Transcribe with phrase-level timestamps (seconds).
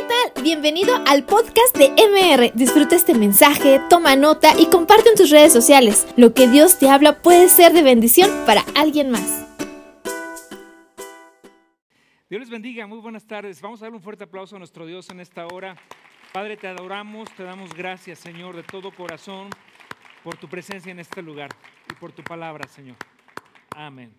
[0.00, 0.42] ¿qué tal?
[0.42, 2.52] Bienvenido al podcast de MR.
[2.54, 6.06] Disfruta este mensaje, toma nota y comparte en tus redes sociales.
[6.16, 9.46] Lo que Dios te habla puede ser de bendición para alguien más.
[12.30, 13.60] Dios les bendiga, muy buenas tardes.
[13.60, 15.76] Vamos a dar un fuerte aplauso a nuestro Dios en esta hora.
[16.32, 19.50] Padre, te adoramos, te damos gracias, Señor, de todo corazón
[20.24, 21.50] por tu presencia en este lugar
[21.90, 22.96] y por tu palabra, Señor.
[23.76, 24.14] Amén.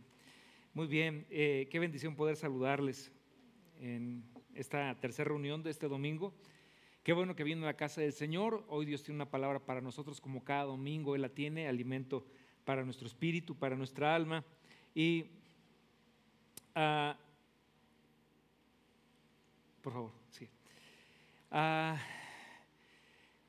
[0.74, 3.12] Muy bien, eh, qué bendición poder saludarles
[4.62, 6.34] esta tercera reunión de este domingo.
[7.04, 8.64] Qué bueno que viene a la casa del Señor.
[8.70, 12.26] Hoy Dios tiene una palabra para nosotros como cada domingo Él la tiene, alimento
[12.64, 14.46] para nuestro espíritu, para nuestra alma.
[14.94, 15.26] Y,
[16.76, 17.18] ah,
[19.82, 20.48] por favor, sí.
[21.50, 21.98] Ah,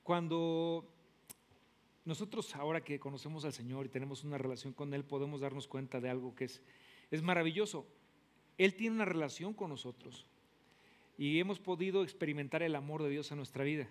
[0.02, 0.88] cuando
[2.06, 6.00] nosotros ahora que conocemos al Señor y tenemos una relación con Él, podemos darnos cuenta
[6.00, 6.62] de algo que es,
[7.10, 7.86] es maravilloso.
[8.56, 10.26] Él tiene una relación con nosotros
[11.22, 13.86] y hemos podido experimentar el amor de Dios en nuestra vida.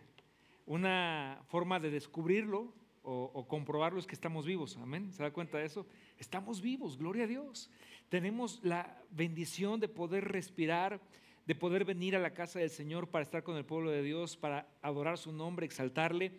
[0.65, 2.73] Una forma de descubrirlo
[3.03, 4.75] o, comprobarlo es que estamos vivos.
[4.75, 5.13] Amén.
[5.13, 5.87] ¿Se da cuenta de eso?
[6.17, 7.71] Estamos vivos, gloria a Dios.
[8.09, 10.99] Tenemos la bendición de poder respirar,
[11.45, 14.35] de poder venir a la casa del Señor para estar con el pueblo de Dios,
[14.35, 16.33] para adorar su nombre, exaltarle.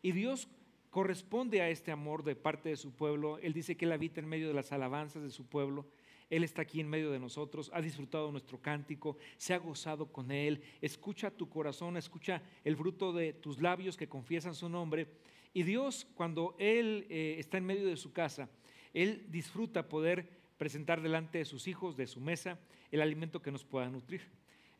[0.00, 0.48] Y Dios
[0.88, 3.36] corresponde a este amor de parte de su pueblo.
[3.40, 5.86] Él dice que Él habita en medio de las alabanzas de su pueblo.
[6.30, 10.30] Él está aquí en medio de nosotros, ha disfrutado nuestro cántico, se ha gozado con
[10.30, 10.62] Él.
[10.80, 15.08] Escucha tu corazón, escucha el fruto de tus labios que confiesan su nombre.
[15.54, 18.50] Y Dios, cuando Él eh, está en medio de su casa,
[18.92, 22.58] Él disfruta poder presentar delante de sus hijos, de su mesa,
[22.90, 24.22] el alimento que nos pueda nutrir.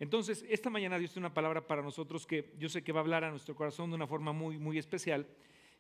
[0.01, 3.03] Entonces, esta mañana Dios tiene una palabra para nosotros que yo sé que va a
[3.03, 5.27] hablar a nuestro corazón de una forma muy, muy especial.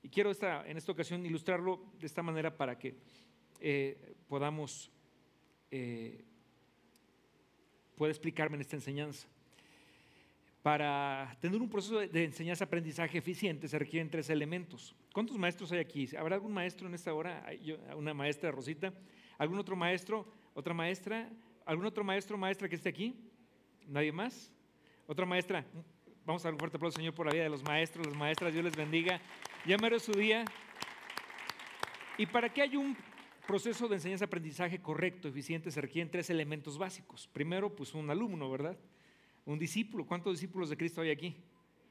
[0.02, 2.96] Y quiero esta, en esta ocasión ilustrarlo de esta manera para que
[3.60, 4.90] eh, podamos
[5.70, 6.24] eh,
[7.96, 9.26] puede explicarme en esta enseñanza.
[10.62, 14.94] Para tener un proceso de enseñanza-aprendizaje eficiente se requieren tres elementos.
[15.12, 16.08] ¿Cuántos maestros hay aquí?
[16.16, 17.44] ¿Habrá algún maestro en esta hora?
[17.96, 18.92] ¿Una maestra, Rosita?
[19.38, 20.26] ¿Algún otro maestro?
[20.54, 21.28] ¿Otra maestra?
[21.64, 23.14] ¿Algún otro maestro maestra que esté aquí?
[23.86, 24.50] ¿Nadie más?
[25.06, 25.64] ¿Otra maestra?
[26.26, 28.52] Vamos a dar un fuerte aplauso, Señor, por la vida de los maestros, las maestras.
[28.52, 29.20] Dios les bendiga.
[29.64, 30.44] Ya su día.
[32.18, 32.96] Y para que haya un
[33.48, 37.26] proceso de enseñanza-aprendizaje correcto, eficiente, se requieren tres elementos básicos.
[37.32, 38.76] Primero, pues un alumno, ¿verdad?
[39.46, 40.04] Un discípulo.
[40.04, 41.34] ¿Cuántos discípulos de Cristo hay aquí?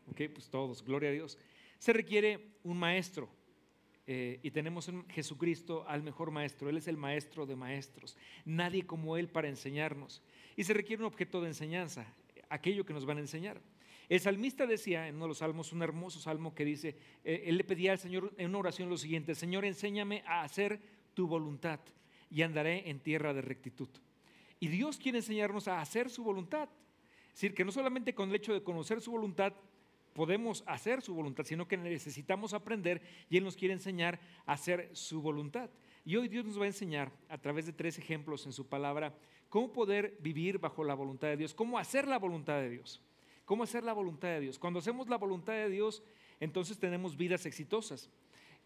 [0.06, 1.36] Ok, pues todos, gloria a Dios.
[1.80, 3.28] Se requiere un maestro.
[4.06, 6.70] Eh, y tenemos en Jesucristo al mejor maestro.
[6.70, 8.16] Él es el maestro de maestros.
[8.46, 10.22] Nadie como Él para enseñarnos.
[10.56, 12.06] Y se requiere un objeto de enseñanza,
[12.50, 13.60] aquello que nos van a enseñar.
[14.10, 17.58] El salmista decía en uno de los salmos, un hermoso salmo que dice, eh, él
[17.58, 20.80] le pedía al Señor en una oración lo siguiente, Señor, enséñame a hacer
[21.18, 21.80] tu voluntad
[22.30, 23.90] y andaré en tierra de rectitud.
[24.60, 26.70] Y Dios quiere enseñarnos a hacer su voluntad.
[27.30, 29.52] Es decir, que no solamente con el hecho de conocer su voluntad
[30.14, 33.02] podemos hacer su voluntad, sino que necesitamos aprender
[33.32, 35.72] y Él nos quiere enseñar a hacer su voluntad.
[36.06, 39.16] Y hoy Dios nos va a enseñar a través de tres ejemplos en su palabra
[39.50, 43.02] cómo poder vivir bajo la voluntad de Dios, cómo hacer la voluntad de Dios,
[43.44, 44.60] cómo hacer la voluntad de Dios.
[44.60, 46.04] Cuando hacemos la voluntad de Dios,
[46.40, 48.12] entonces tenemos vidas exitosas.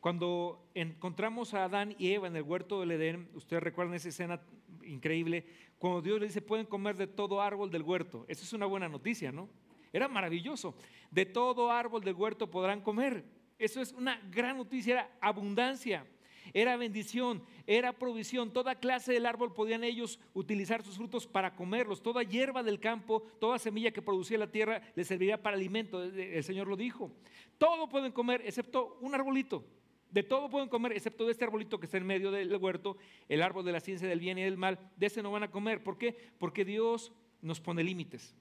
[0.01, 4.41] Cuando encontramos a Adán y Eva en el huerto del Edén, ustedes recuerdan esa escena
[4.83, 5.45] increíble,
[5.77, 8.25] cuando Dios le dice, pueden comer de todo árbol del huerto.
[8.27, 9.47] Esa es una buena noticia, ¿no?
[9.93, 10.75] Era maravilloso.
[11.11, 13.23] De todo árbol del huerto podrán comer.
[13.59, 16.07] Eso es una gran noticia, era abundancia,
[16.51, 18.51] era bendición, era provisión.
[18.51, 22.01] Toda clase del árbol podían ellos utilizar sus frutos para comerlos.
[22.01, 26.01] Toda hierba del campo, toda semilla que producía la tierra les serviría para alimento.
[26.01, 27.11] El Señor lo dijo.
[27.59, 29.63] Todo pueden comer excepto un arbolito.
[30.11, 32.97] De todo pueden comer, excepto de este arbolito que está en medio del huerto,
[33.29, 34.77] el árbol de la ciencia del bien y del mal.
[34.97, 35.83] De ese no van a comer.
[35.83, 36.15] ¿Por qué?
[36.37, 37.11] Porque Dios
[37.41, 38.35] nos pone límites.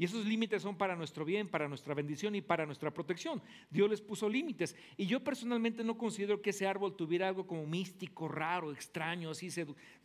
[0.00, 3.42] Y esos límites son para nuestro bien, para nuestra bendición y para nuestra protección.
[3.68, 4.74] Dios les puso límites.
[4.96, 9.50] Y yo personalmente no considero que ese árbol tuviera algo como místico, raro, extraño, así.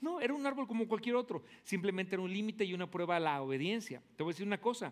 [0.02, 1.44] No, era un árbol como cualquier otro.
[1.64, 4.02] Simplemente era un límite y una prueba a la obediencia.
[4.18, 4.92] Te voy a decir una cosa.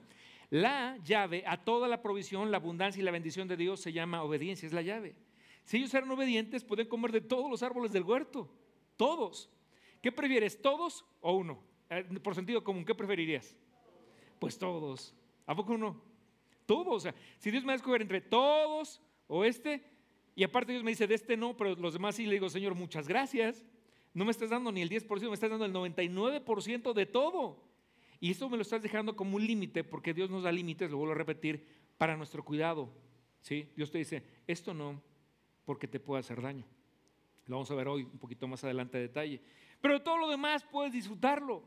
[0.50, 4.24] La llave a toda la provisión, la abundancia y la bendición de Dios se llama
[4.24, 5.16] obediencia, es la llave.
[5.64, 8.50] Si ellos eran obedientes, pueden comer de todos los árboles del huerto.
[8.98, 9.50] Todos.
[10.02, 11.64] ¿Qué prefieres, todos o uno?
[11.90, 13.56] Eh, por sentido común, ¿qué preferirías?
[14.40, 15.16] Pues todos.
[15.46, 16.02] ¿A poco uno?
[16.66, 16.96] Todos.
[16.96, 19.84] O sea, si Dios me va a escoger entre todos o este,
[20.36, 22.76] y aparte Dios me dice, de este no, pero los demás sí, le digo, Señor,
[22.76, 23.64] muchas gracias.
[24.14, 27.64] No me estás dando ni el 10%, me estás dando el 99% de todo.
[28.20, 30.98] Y eso me lo estás dejando como un límite, porque Dios nos da límites, lo
[30.98, 31.66] vuelvo a repetir,
[31.98, 32.90] para nuestro cuidado.
[33.42, 33.70] ¿Sí?
[33.76, 35.02] Dios te dice, esto no,
[35.66, 36.66] porque te puede hacer daño.
[37.46, 39.42] Lo vamos a ver hoy un poquito más adelante a detalle.
[39.82, 41.64] Pero todo lo demás puedes disfrutarlo.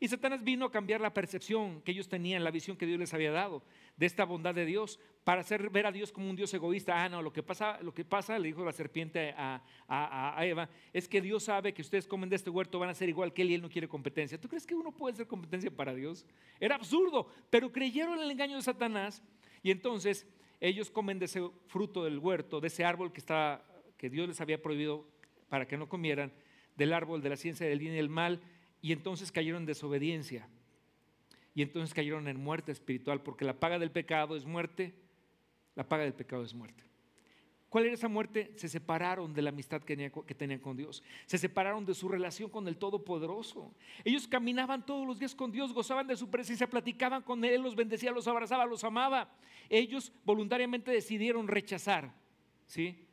[0.00, 3.12] Y Satanás vino a cambiar la percepción que ellos tenían, la visión que Dios les
[3.14, 3.64] había dado
[3.96, 7.02] de esta bondad de Dios, para hacer ver a Dios como un Dios egoísta.
[7.02, 10.70] Ah, no, lo que pasa, lo que pasa le dijo la serpiente a, a, Eva,
[10.92, 13.42] es que Dios sabe que ustedes comen de este huerto, van a ser igual que
[13.42, 14.40] él y él no quiere competencia.
[14.40, 16.24] ¿Tú crees que uno puede ser competencia para Dios?
[16.60, 19.20] Era absurdo, pero creyeron en el engaño de Satanás
[19.64, 20.28] y entonces
[20.60, 23.64] ellos comen de ese fruto del huerto, de ese árbol que, está,
[23.96, 25.06] que Dios les había prohibido
[25.48, 26.32] para que no comieran,
[26.76, 28.40] del árbol de la ciencia del bien y el mal
[28.80, 30.48] y entonces cayeron en desobediencia.
[31.54, 34.94] Y entonces cayeron en muerte espiritual, porque la paga del pecado es muerte,
[35.74, 36.84] la paga del pecado es muerte.
[37.68, 38.52] ¿Cuál era esa muerte?
[38.56, 39.94] Se separaron de la amistad que
[40.34, 41.02] tenían, con Dios.
[41.26, 43.74] Se separaron de su relación con el Todopoderoso.
[44.04, 47.76] Ellos caminaban todos los días con Dios, gozaban de su presencia, platicaban con Él, los
[47.76, 49.30] bendecía, los abrazaba, los amaba.
[49.68, 52.14] Ellos voluntariamente decidieron rechazar
[52.66, 53.06] ¿sí?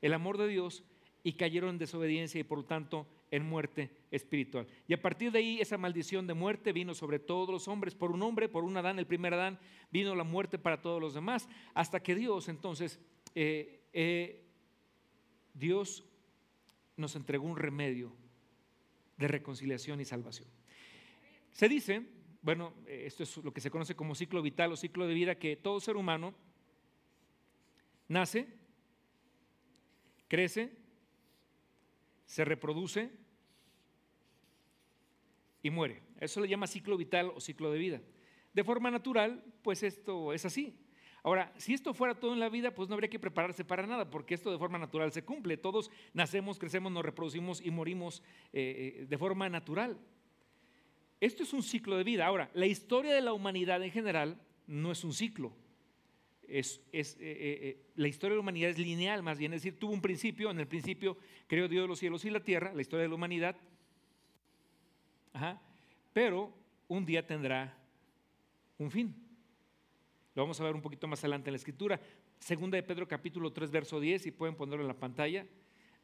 [0.00, 0.84] el amor de Dios
[1.22, 4.66] y cayeron en desobediencia y por lo tanto en muerte espiritual.
[4.86, 7.94] Y a partir de ahí esa maldición de muerte vino sobre todos los hombres.
[7.94, 9.58] Por un hombre, por un Adán, el primer Adán,
[9.90, 11.46] vino la muerte para todos los demás.
[11.74, 12.98] Hasta que Dios entonces,
[13.34, 14.44] eh, eh,
[15.54, 16.04] Dios
[16.96, 18.12] nos entregó un remedio
[19.16, 20.48] de reconciliación y salvación.
[21.52, 22.02] Se dice,
[22.42, 25.56] bueno, esto es lo que se conoce como ciclo vital o ciclo de vida, que
[25.56, 26.34] todo ser humano
[28.06, 28.46] nace,
[30.28, 30.76] crece,
[32.26, 33.10] se reproduce
[35.62, 36.02] y muere.
[36.20, 38.00] Eso le llama ciclo vital o ciclo de vida.
[38.52, 40.76] De forma natural, pues esto es así.
[41.22, 44.08] Ahora, si esto fuera todo en la vida, pues no habría que prepararse para nada,
[44.08, 45.56] porque esto de forma natural se cumple.
[45.56, 48.22] Todos nacemos, crecemos, nos reproducimos y morimos
[48.52, 49.98] eh, eh, de forma natural.
[51.20, 52.26] Esto es un ciclo de vida.
[52.26, 55.52] Ahora, la historia de la humanidad en general no es un ciclo
[56.46, 60.00] es, eh, la historia de la humanidad es lineal, más bien, es decir, tuvo un
[60.00, 63.16] principio, en el principio creó Dios los cielos y la tierra, la historia de la
[63.16, 63.54] humanidad,
[66.14, 66.50] pero
[66.88, 67.76] un día tendrá
[68.78, 69.27] un fin.
[70.38, 72.00] Lo vamos a ver un poquito más adelante en la escritura.
[72.38, 75.44] Segunda de Pedro capítulo 3, verso 10, si pueden ponerlo en la pantalla.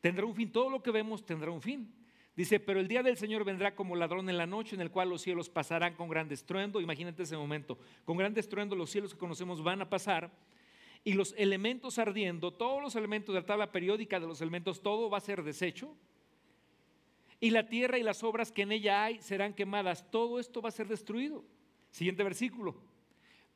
[0.00, 1.94] Tendrá un fin, todo lo que vemos tendrá un fin.
[2.34, 5.08] Dice, pero el día del Señor vendrá como ladrón en la noche, en el cual
[5.08, 6.80] los cielos pasarán con gran estruendo.
[6.80, 7.78] Imagínate ese momento.
[8.04, 10.32] Con gran estruendo los cielos que conocemos van a pasar
[11.04, 15.08] y los elementos ardiendo, todos los elementos de la tabla periódica de los elementos, todo
[15.08, 15.94] va a ser deshecho.
[17.38, 20.10] Y la tierra y las obras que en ella hay serán quemadas.
[20.10, 21.44] Todo esto va a ser destruido.
[21.92, 22.74] Siguiente versículo.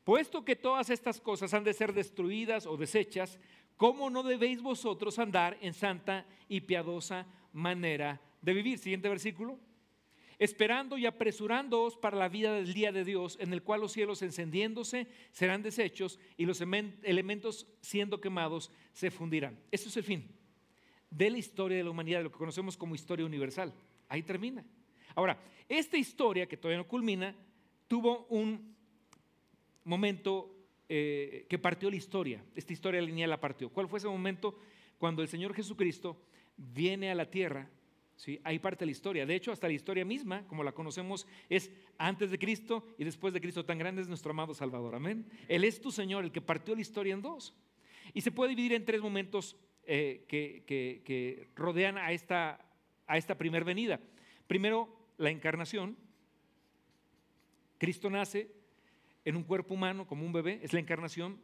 [0.09, 3.37] Puesto que todas estas cosas han de ser destruidas o deshechas,
[3.77, 8.79] ¿cómo no debéis vosotros andar en santa y piadosa manera de vivir.
[8.79, 9.59] Siguiente versículo.
[10.39, 14.23] Esperando y apresurándoos para la vida del día de Dios, en el cual los cielos
[14.23, 19.59] encendiéndose serán deshechos y los elementos siendo quemados se fundirán.
[19.69, 20.27] Eso es el fin
[21.11, 23.71] de la historia de la humanidad, de lo que conocemos como historia universal.
[24.07, 24.65] Ahí termina.
[25.13, 27.35] Ahora, esta historia, que todavía no culmina,
[27.87, 28.78] tuvo un
[29.89, 30.55] momento
[30.87, 32.43] eh, que partió la historia.
[32.55, 33.69] Esta historia lineal la partió.
[33.69, 34.59] ¿Cuál fue ese momento?
[34.97, 36.21] Cuando el Señor Jesucristo
[36.57, 37.69] viene a la tierra
[38.19, 38.39] ¿sí?
[38.43, 39.25] Ahí parte la historia.
[39.25, 43.33] De hecho, hasta la historia misma, como la conocemos, es antes de Cristo y después
[43.33, 43.65] de Cristo.
[43.65, 44.93] Tan grande es nuestro amado Salvador.
[44.93, 45.25] Amén.
[45.47, 47.55] Él es tu Señor, el que partió la historia en dos.
[48.13, 52.59] Y se puede dividir en tres momentos eh, que, rodean a esta,
[53.07, 54.01] a esta primer venida.
[54.47, 55.95] Primero, la encarnación.
[57.77, 58.51] Cristo nace
[59.25, 61.39] en un cuerpo humano como un bebé, es la encarnación,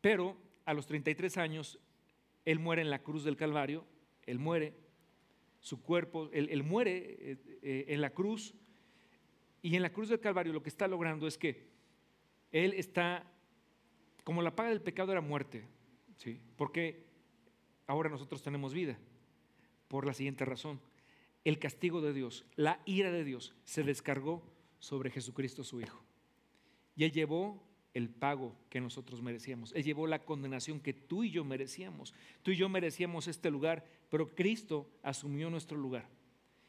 [0.00, 1.78] pero a los 33 años
[2.44, 3.86] Él muere en la cruz del Calvario,
[4.26, 4.74] Él muere
[5.60, 8.54] su cuerpo, él, muere eh, eh, en la cruz
[9.62, 11.68] y en la cruz del Calvario lo que está logrando es que
[12.50, 13.30] él está,
[14.24, 15.66] como la paga del pecado era muerte,
[16.16, 16.40] ¿sí?
[16.56, 17.04] porque
[17.86, 18.98] ahora nosotros tenemos vida,
[19.86, 20.80] por la siguiente razón,
[21.44, 24.42] el castigo de Dios, la ira de Dios se descargó
[24.78, 26.02] sobre Jesucristo su Hijo.
[27.00, 27.58] Y él llevó
[27.94, 29.72] el pago que nosotros merecíamos.
[29.74, 32.12] Él llevó la condenación que tú y yo merecíamos.
[32.42, 36.10] Tú y yo merecíamos este lugar, pero Cristo asumió nuestro lugar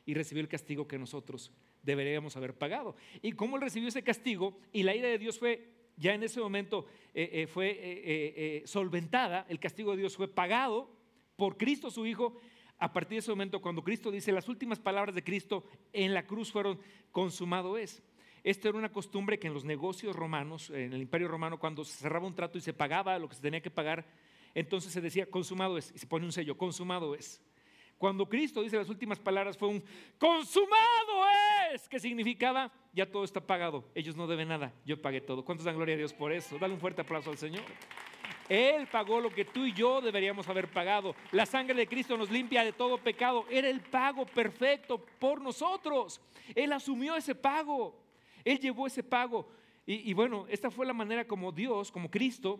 [0.05, 1.51] y recibió el castigo que nosotros
[1.83, 2.95] deberíamos haber pagado.
[3.21, 6.39] Y cómo él recibió ese castigo y la ira de Dios fue, ya en ese
[6.39, 10.95] momento eh, eh, fue eh, solventada, el castigo de Dios fue pagado
[11.35, 12.39] por Cristo su Hijo.
[12.77, 16.25] A partir de ese momento, cuando Cristo dice las últimas palabras de Cristo en la
[16.25, 16.79] cruz fueron,
[17.11, 18.01] consumado es.
[18.43, 21.97] Esto era una costumbre que en los negocios romanos, en el imperio romano, cuando se
[21.97, 24.05] cerraba un trato y se pagaba lo que se tenía que pagar,
[24.55, 27.41] entonces se decía consumado es, y se pone un sello, consumado es.
[27.97, 29.83] Cuando Cristo dice las últimas palabras fue un
[30.17, 31.27] consumado
[31.71, 35.45] es, que significaba ya todo está pagado, ellos no deben nada, yo pagué todo.
[35.45, 36.57] ¿Cuántos dan gloria a Dios por eso?
[36.57, 37.63] Dale un fuerte aplauso al Señor.
[38.49, 41.15] Él pagó lo que tú y yo deberíamos haber pagado.
[41.31, 43.45] La sangre de Cristo nos limpia de todo pecado.
[43.49, 46.19] Era el pago perfecto por nosotros.
[46.53, 47.95] Él asumió ese pago.
[48.43, 49.49] Él llevó ese pago.
[49.85, 52.59] Y, bueno, esta fue la manera como Dios, como Cristo,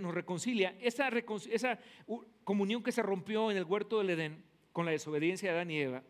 [0.00, 0.76] nos reconcilia.
[0.80, 1.10] Esa,
[2.44, 4.42] comunión que se rompió en el huerto del Edén
[4.72, 6.02] con la desobediencia de Adán y Eva,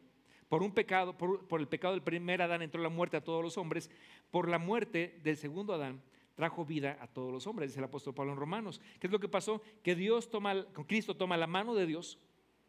[0.48, 3.58] por un pecado, por, el pecado del primer Adán entró la muerte a todos los
[3.58, 3.90] hombres,
[4.30, 6.00] por la muerte del segundo Adán
[6.36, 8.80] trajo vida a todos los hombres, dice el apóstol Pablo en Romanos.
[9.00, 9.62] ¿Qué es lo que pasó?
[9.82, 12.18] Que Dios toma, Cristo toma la mano de Dios,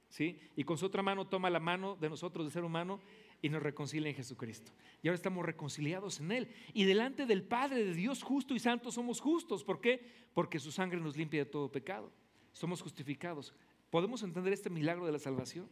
[0.09, 0.39] ¿sí?
[0.55, 2.99] Y con su otra mano toma la mano de nosotros, de ser humano,
[3.41, 4.71] y nos reconcilia en Jesucristo.
[5.01, 6.47] Y ahora estamos reconciliados en Él.
[6.73, 9.63] Y delante del Padre, de Dios justo y santo, somos justos.
[9.63, 10.01] ¿Por qué?
[10.33, 12.11] Porque su sangre nos limpia de todo pecado.
[12.51, 13.53] Somos justificados.
[13.89, 15.67] ¿Podemos entender este milagro de la salvación?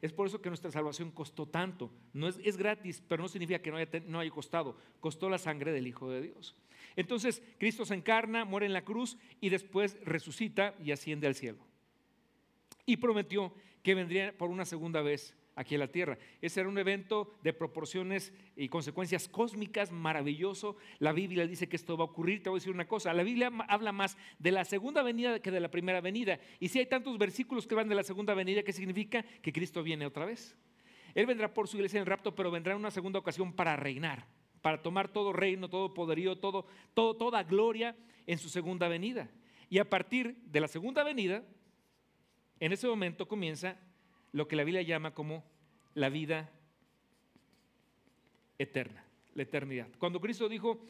[0.00, 1.90] Es por eso que nuestra salvación costó tanto.
[2.12, 4.76] No es, es gratis, pero no significa que no haya, no haya costado.
[5.00, 6.56] Costó la sangre del Hijo de Dios.
[6.96, 11.64] Entonces Cristo se encarna, muere en la cruz y después resucita y asciende al cielo.
[12.84, 16.18] Y prometió que vendría por una segunda vez aquí a la tierra.
[16.40, 20.76] Ese era un evento de proporciones y consecuencias cósmicas maravilloso.
[20.98, 22.42] La Biblia dice que esto va a ocurrir.
[22.42, 25.50] Te voy a decir una cosa, la Biblia habla más de la segunda venida que
[25.50, 26.38] de la primera venida.
[26.60, 29.22] Y si hay tantos versículos que van de la segunda venida, ¿qué significa?
[29.22, 30.56] Que Cristo viene otra vez.
[31.14, 33.76] Él vendrá por su iglesia en el rapto, pero vendrá en una segunda ocasión para
[33.76, 34.26] reinar
[34.62, 39.28] para tomar todo reino, todo poderío, todo, todo, toda gloria en su segunda venida.
[39.68, 41.42] Y a partir de la segunda venida,
[42.60, 43.76] en ese momento comienza
[44.32, 45.44] lo que la Biblia llama como
[45.94, 46.50] la vida
[48.58, 49.88] eterna, la eternidad.
[49.98, 50.80] Cuando Cristo dijo,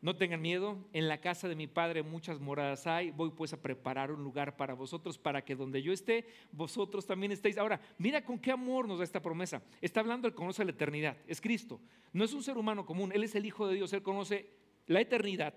[0.00, 3.62] no tengan miedo, en la casa de mi Padre muchas moradas hay, voy pues a
[3.62, 7.58] preparar un lugar para vosotros, para que donde yo esté, vosotros también estéis.
[7.58, 9.62] Ahora, mira con qué amor nos da esta promesa.
[9.80, 11.80] Está hablando, Él conoce la eternidad, es Cristo.
[12.12, 14.50] No es un ser humano común, Él es el Hijo de Dios, Él conoce
[14.86, 15.54] la eternidad,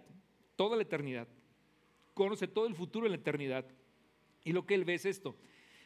[0.56, 1.28] toda la eternidad,
[2.14, 3.66] conoce todo el futuro de la eternidad.
[4.44, 5.36] Y lo que Él ve es esto,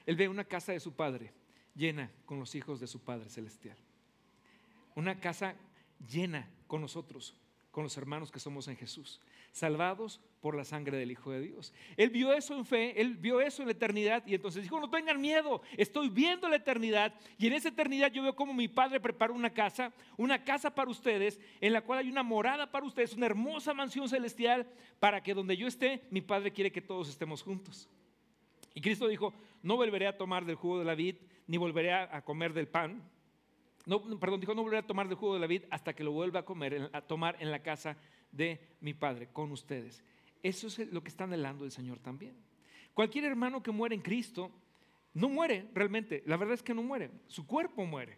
[0.06, 1.34] Él ve una casa de su Padre
[1.76, 3.78] llena con los hijos de su Padre Celestial.
[4.96, 5.56] Una casa
[6.08, 7.36] llena con nosotros
[7.72, 11.74] con los hermanos que somos en Jesús, salvados por la sangre del Hijo de Dios.
[11.96, 14.90] Él vio eso en fe, él vio eso en la eternidad y entonces dijo, no
[14.90, 19.00] tengan miedo, estoy viendo la eternidad y en esa eternidad yo veo como mi Padre
[19.00, 23.14] prepara una casa, una casa para ustedes, en la cual hay una morada para ustedes,
[23.14, 24.68] una hermosa mansión celestial,
[25.00, 27.90] para que donde yo esté, mi Padre quiere que todos estemos juntos.
[28.74, 31.16] Y Cristo dijo, no volveré a tomar del jugo de la vid,
[31.52, 33.04] ni volveré a comer del pan
[33.86, 36.12] no, perdón, dijo, no volveré a tomar del jugo de la vid hasta que lo
[36.12, 37.98] vuelva a comer, a tomar en la casa
[38.32, 40.04] de mi Padre, con ustedes.
[40.44, 42.36] Eso es lo que está anhelando el Señor también.
[42.94, 44.52] Cualquier hermano que muere en Cristo,
[45.14, 48.18] no muere realmente, la verdad es que no muere, su cuerpo muere,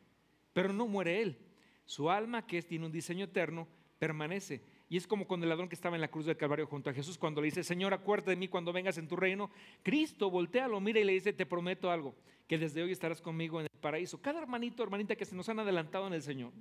[0.53, 1.37] pero no muere él.
[1.85, 3.67] Su alma, que tiene un diseño eterno,
[3.99, 4.61] permanece.
[4.93, 6.93] Y es como con el ladrón que estaba en la cruz del Calvario junto a
[6.93, 9.49] Jesús cuando le dice, Señor, acuérdate de mí cuando vengas en tu reino.
[9.81, 12.13] Cristo voltea, lo mira y le dice, te prometo algo,
[12.47, 14.21] que desde hoy estarás conmigo en el paraíso.
[14.21, 16.51] Cada hermanito, hermanita que se nos han adelantado en el Señor,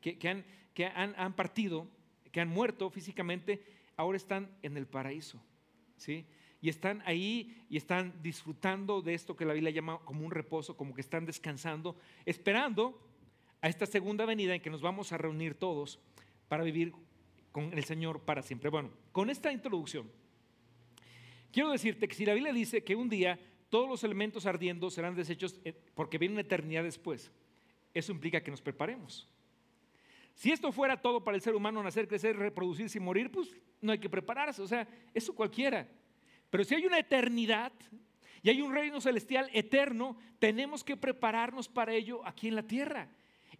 [0.00, 1.88] que, han, que han, partido,
[2.30, 3.60] que han muerto físicamente,
[3.96, 5.42] ahora están en el paraíso.
[5.96, 6.24] ¿sí?
[6.60, 10.76] Y están ahí y están disfrutando de esto que la Biblia llama como un reposo,
[10.76, 11.96] como que están descansando,
[12.26, 12.96] esperando
[13.60, 15.98] a esta segunda venida en que nos vamos a reunir todos
[16.46, 16.92] para vivir
[17.52, 18.70] con el Señor para siempre.
[18.70, 20.10] Bueno, con esta introducción,
[21.52, 25.14] quiero decirte que si la Biblia dice que un día todos los elementos ardiendo serán
[25.14, 27.30] desechos eh, porque viene una eternidad después,
[27.94, 29.28] eso implica que nos preparemos.
[30.34, 33.92] Si esto fuera todo para el ser humano, nacer, crecer, reproducirse y morir, pues no
[33.92, 35.88] hay que prepararse, o sea, eso cualquiera.
[36.50, 37.72] Pero si hay una eternidad
[38.42, 43.08] y hay un reino celestial eterno, tenemos que prepararnos para ello aquí en la tierra.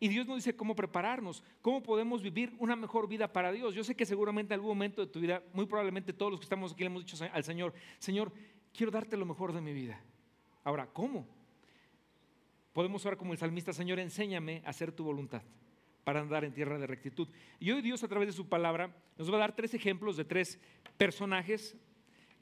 [0.02, 3.72] Y Dios nos dice cómo prepararnos, cómo podemos vivir una mejor vida para Dios.
[3.72, 6.44] Yo sé que seguramente en algún momento de tu vida, muy probablemente todos los que
[6.44, 8.32] estamos aquí le hemos dicho al Señor, Señor,
[8.76, 10.02] quiero darte lo mejor de mi vida.
[10.64, 11.24] Ahora, ¿cómo?
[12.72, 15.40] Podemos orar como el salmista, Señor, enséñame a hacer tu voluntad
[16.02, 17.28] para andar en tierra de rectitud.
[17.60, 20.24] Y hoy Dios a través de su palabra nos va a dar tres ejemplos de
[20.24, 20.58] tres
[20.96, 21.76] personajes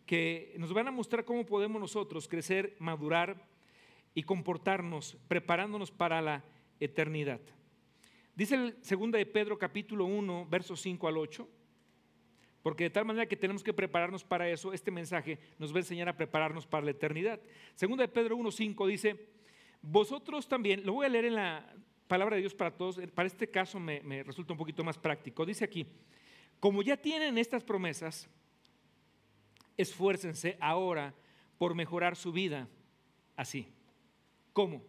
[0.06, 3.46] que nos van a mostrar cómo podemos nosotros crecer, madurar
[4.14, 6.42] y comportarnos, preparándonos para la
[6.80, 7.40] eternidad.
[8.34, 11.48] Dice el 2 de Pedro capítulo 1, versos 5 al 8,
[12.62, 15.80] porque de tal manera que tenemos que prepararnos para eso, este mensaje nos va a
[15.80, 17.40] enseñar a prepararnos para la eternidad.
[17.78, 19.28] 2 de Pedro 1, 5 dice,
[19.82, 21.74] vosotros también, lo voy a leer en la
[22.08, 25.46] palabra de Dios para todos, para este caso me, me resulta un poquito más práctico,
[25.46, 25.86] dice aquí,
[26.58, 28.28] como ya tienen estas promesas,
[29.76, 31.14] esfuércense ahora
[31.56, 32.68] por mejorar su vida
[33.36, 33.68] así.
[34.52, 34.82] ¿Cómo?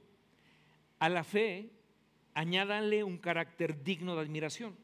[1.00, 1.70] A la fe
[2.34, 4.76] añádanle un carácter digno de admiración.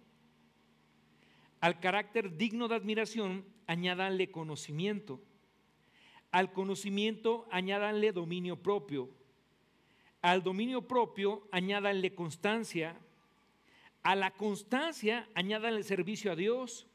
[1.59, 5.19] Al carácter digno de admiración, añádanle conocimiento.
[6.31, 9.09] Al conocimiento añádanle dominio propio.
[10.21, 12.95] Al dominio propio añádanle constancia.
[14.03, 16.87] A la constancia añádanle servicio a Dios.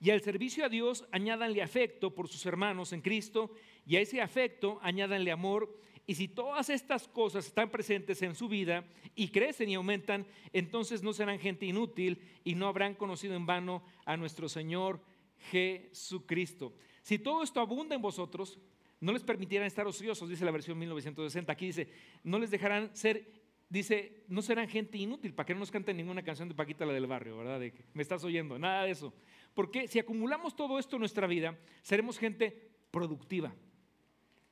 [0.00, 3.50] Y al servicio a Dios añádanle afecto por sus hermanos en Cristo.
[3.86, 5.76] Y a ese afecto añádanle amor.
[6.06, 8.84] Y si todas estas cosas están presentes en su vida
[9.14, 13.82] y crecen y aumentan, entonces no serán gente inútil y no habrán conocido en vano
[14.04, 15.00] a nuestro Señor
[15.50, 16.74] Jesucristo.
[17.02, 18.58] Si todo esto abunda en vosotros,
[19.00, 21.52] no les permitirán estar ociosos, dice la versión 1960.
[21.52, 21.88] Aquí dice,
[22.22, 23.26] no les dejarán ser,
[23.68, 26.92] dice, no serán gente inútil, para que no nos canten ninguna canción de Paquita la
[26.92, 27.60] del barrio, ¿verdad?
[27.60, 29.12] De que me estás oyendo, nada de eso.
[29.54, 33.54] Porque si acumulamos todo esto en nuestra vida, seremos gente productiva,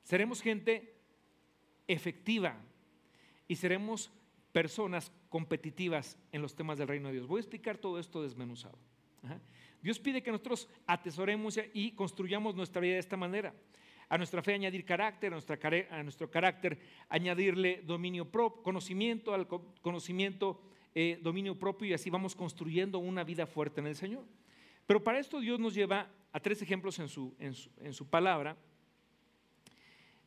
[0.03, 0.92] seremos gente
[1.87, 2.57] efectiva
[3.47, 4.11] y seremos
[4.51, 7.27] personas competitivas en los temas del reino de Dios.
[7.27, 8.77] Voy a explicar todo esto desmenuzado.
[9.81, 13.53] Dios pide que nosotros atesoremos y construyamos nuestra vida de esta manera.
[14.09, 20.61] A nuestra fe añadir carácter, a, nuestro carácter añadirle dominio propio, conocimiento, al conocimiento
[20.93, 24.23] eh, dominio propio y así vamos construyendo una vida fuerte en el Señor.
[24.85, 28.55] Pero para esto Dios nos lleva a tres ejemplos en su, en su, palabra.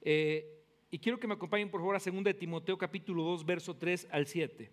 [0.00, 0.55] Eh,
[0.96, 4.08] y quiero que me acompañen por favor a 2 de Timoteo capítulo 2, verso 3
[4.10, 4.70] al 7.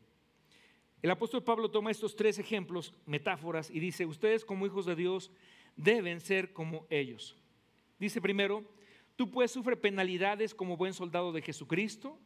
[1.02, 5.32] El apóstol Pablo toma estos tres ejemplos, metáforas, y dice, ustedes como hijos de Dios
[5.76, 7.36] deben ser como ellos.
[8.00, 8.64] Dice primero,
[9.18, 12.18] tú pues sufre penalidades como buen soldado de Jesucristo.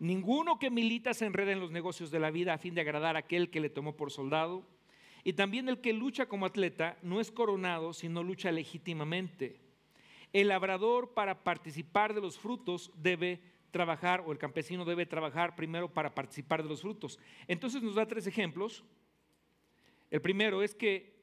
[0.00, 3.14] Ninguno que milita se enreda en los negocios de la vida a fin de agradar
[3.14, 4.66] a aquel que le tomó por soldado.
[5.22, 9.63] Y también el que lucha como atleta no es coronado, sino lucha legítimamente.
[10.34, 15.94] El labrador para participar de los frutos debe trabajar, o el campesino debe trabajar primero
[15.94, 17.20] para participar de los frutos.
[17.46, 18.82] Entonces nos da tres ejemplos.
[20.10, 21.14] El primero es que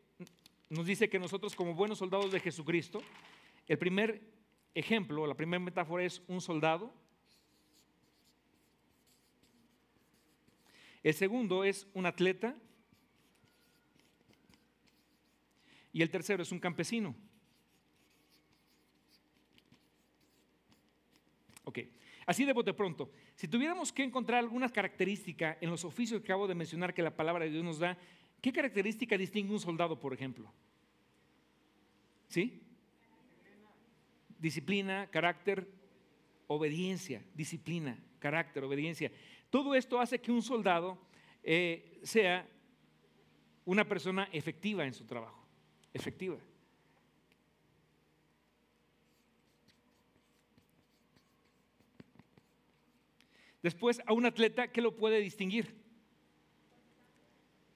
[0.70, 3.04] nos dice que nosotros como buenos soldados de Jesucristo,
[3.68, 4.22] el primer
[4.74, 6.94] ejemplo, la primera metáfora es un soldado.
[11.04, 12.56] El segundo es un atleta.
[15.92, 17.14] Y el tercero es un campesino.
[21.72, 21.80] Ok,
[22.26, 23.10] así de bote pronto.
[23.34, 27.16] Si tuviéramos que encontrar alguna característica en los oficios que acabo de mencionar que la
[27.16, 27.98] palabra de Dios nos da,
[28.42, 30.52] ¿qué característica distingue un soldado, por ejemplo?
[32.28, 32.62] ¿Sí?
[34.38, 35.66] Disciplina, carácter,
[36.48, 39.10] obediencia, disciplina, carácter, obediencia.
[39.50, 41.00] Todo esto hace que un soldado
[41.42, 42.46] eh, sea
[43.64, 45.48] una persona efectiva en su trabajo,
[45.94, 46.38] efectiva.
[53.62, 55.76] Después, a un atleta, ¿qué lo puede distinguir?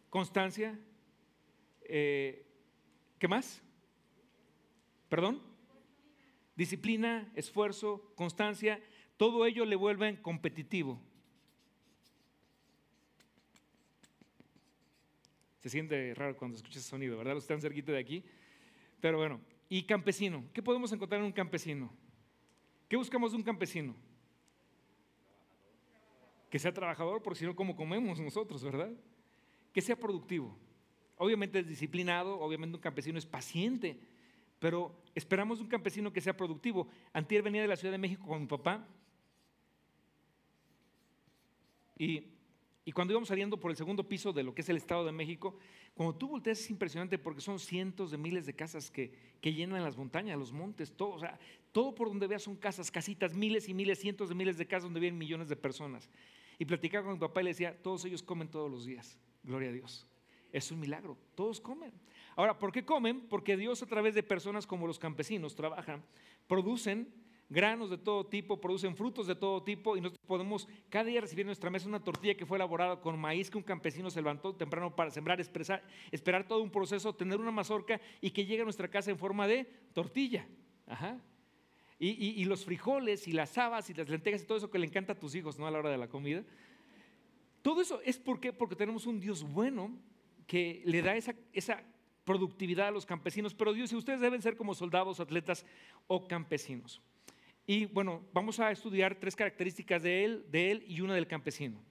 [0.09, 0.79] Constancia.
[1.83, 2.45] Eh,
[3.19, 3.61] ¿Qué más?
[5.09, 5.41] ¿Perdón?
[6.55, 8.81] Disciplina, esfuerzo, constancia.
[9.17, 11.01] Todo ello le vuelve competitivo.
[15.59, 17.33] Se siente raro cuando escucha ese sonido, ¿verdad?
[17.33, 18.23] Los están cerquita de aquí.
[19.01, 20.45] Pero bueno, y campesino.
[20.53, 21.91] ¿Qué podemos encontrar en un campesino?
[22.87, 23.95] ¿Qué buscamos de un campesino?
[26.55, 28.89] Que sea trabajador, porque si no, ¿cómo comemos nosotros, verdad?
[29.73, 30.57] Que sea productivo.
[31.17, 33.99] Obviamente es disciplinado, obviamente un campesino es paciente,
[34.57, 36.87] pero esperamos un campesino que sea productivo.
[37.11, 38.87] Antier venía de la Ciudad de México con mi papá
[41.97, 42.23] y,
[42.93, 45.57] cuando íbamos saliendo por el segundo piso de lo que es el Estado de México,
[45.93, 49.83] cuando tú volteas es impresionante porque son cientos de miles de casas que, que llenan
[49.83, 51.37] las montañas, los montes, todo, o sea,
[51.73, 54.83] todo por donde veas son casas, casitas, miles y miles, cientos de miles de casas
[54.83, 56.09] donde viven millones de personas.
[56.57, 59.17] Y platicaba con mi papá y le decía, todos ellos comen todos los días.
[59.43, 60.07] Gloria a Dios.
[60.51, 61.17] Es un milagro.
[61.35, 61.91] Todos comen.
[62.35, 63.27] Ahora, ¿por qué comen?
[63.27, 66.03] Porque Dios a través de personas como los campesinos trabajan,
[66.47, 67.07] producen
[67.49, 71.41] granos de todo tipo, producen frutos de todo tipo y nosotros podemos cada día recibir
[71.41, 74.55] en nuestra mesa una tortilla que fue elaborada con maíz que un campesino se levantó
[74.55, 75.39] temprano para sembrar,
[76.11, 79.47] esperar todo un proceso, tener una mazorca y que llegue a nuestra casa en forma
[79.47, 80.47] de tortilla.
[80.87, 81.19] Ajá.
[81.97, 85.13] Y, los frijoles y las habas y las lentejas y todo eso que le encanta
[85.13, 85.65] a tus hijos, ¿no?
[85.65, 86.43] A la hora de la comida.
[87.61, 89.97] Todo eso es porque, porque tenemos un Dios bueno
[90.45, 91.83] que le da esa, esa
[92.25, 95.65] productividad a los campesinos, pero Dios y ustedes deben ser como soldados, atletas
[96.07, 97.01] o campesinos.
[97.65, 101.81] Y bueno, vamos a estudiar tres características de él, de él y una del campesino.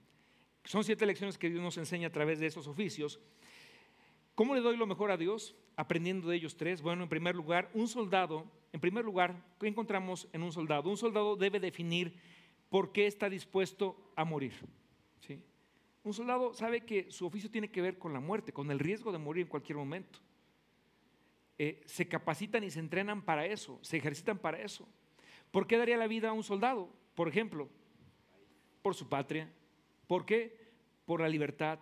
[0.65, 3.21] Son siete lecciones que Dios nos enseña a través de esos oficios.
[4.35, 5.57] ¿Cómo le doy lo mejor a Dios?
[5.77, 6.83] Aprendiendo de ellos tres.
[6.83, 10.91] Bueno, en primer lugar, un soldado en primer lugar, ¿qué encontramos en un soldado?
[10.91, 12.19] Un soldado debe definir
[12.69, 14.53] por qué está dispuesto a morir.
[15.21, 15.41] ¿sí?
[16.03, 19.13] Un soldado sabe que su oficio tiene que ver con la muerte, con el riesgo
[19.13, 20.19] de morir en cualquier momento.
[21.57, 24.89] Eh, se capacitan y se entrenan para eso, se ejercitan para eso.
[25.53, 26.93] ¿Por qué daría la vida a un soldado?
[27.15, 27.69] Por ejemplo,
[28.83, 29.49] por su patria.
[30.09, 30.73] ¿Por qué?
[31.07, 31.79] Por la libertad,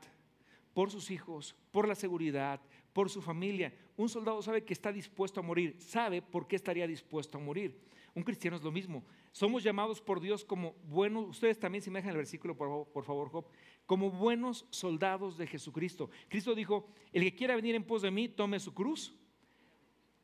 [0.74, 2.60] por sus hijos, por la seguridad,
[2.92, 3.74] por su familia.
[3.96, 7.78] Un soldado sabe que está dispuesto a morir, sabe por qué estaría dispuesto a morir.
[8.14, 9.04] Un cristiano es lo mismo.
[9.32, 13.30] Somos llamados por Dios como buenos, ustedes también se me dejan el versículo, por favor,
[13.30, 13.46] Job,
[13.86, 16.10] como buenos soldados de Jesucristo.
[16.28, 19.14] Cristo dijo, el que quiera venir en pos de mí, tome su cruz.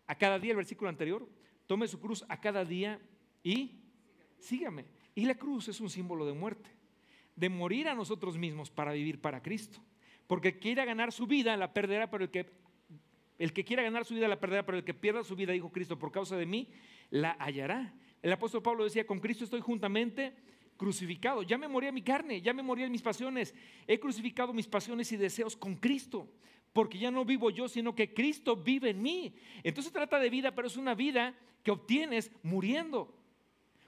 [0.06, 1.26] A cada día, el versículo anterior,
[1.66, 3.00] tome su cruz a cada día
[3.42, 3.80] y
[4.38, 4.86] sígame.
[5.14, 6.70] Y la cruz es un símbolo de muerte,
[7.34, 9.80] de morir a nosotros mismos para vivir para Cristo.
[10.28, 12.46] Porque quiera ganar su vida la perderá, pero el que,
[13.38, 15.72] el que quiera ganar su vida la perderá, pero el que pierda su vida, dijo
[15.72, 16.68] Cristo, por causa de mí,
[17.10, 17.94] la hallará.
[18.22, 20.34] El apóstol Pablo decía, con Cristo estoy juntamente
[20.76, 21.42] crucificado.
[21.42, 23.54] Ya me morí mi carne, ya me morí mis pasiones.
[23.86, 26.28] He crucificado mis pasiones y deseos con Cristo,
[26.74, 29.34] porque ya no vivo yo, sino que Cristo vive en mí.
[29.62, 33.14] Entonces trata de vida, pero es una vida que obtienes muriendo,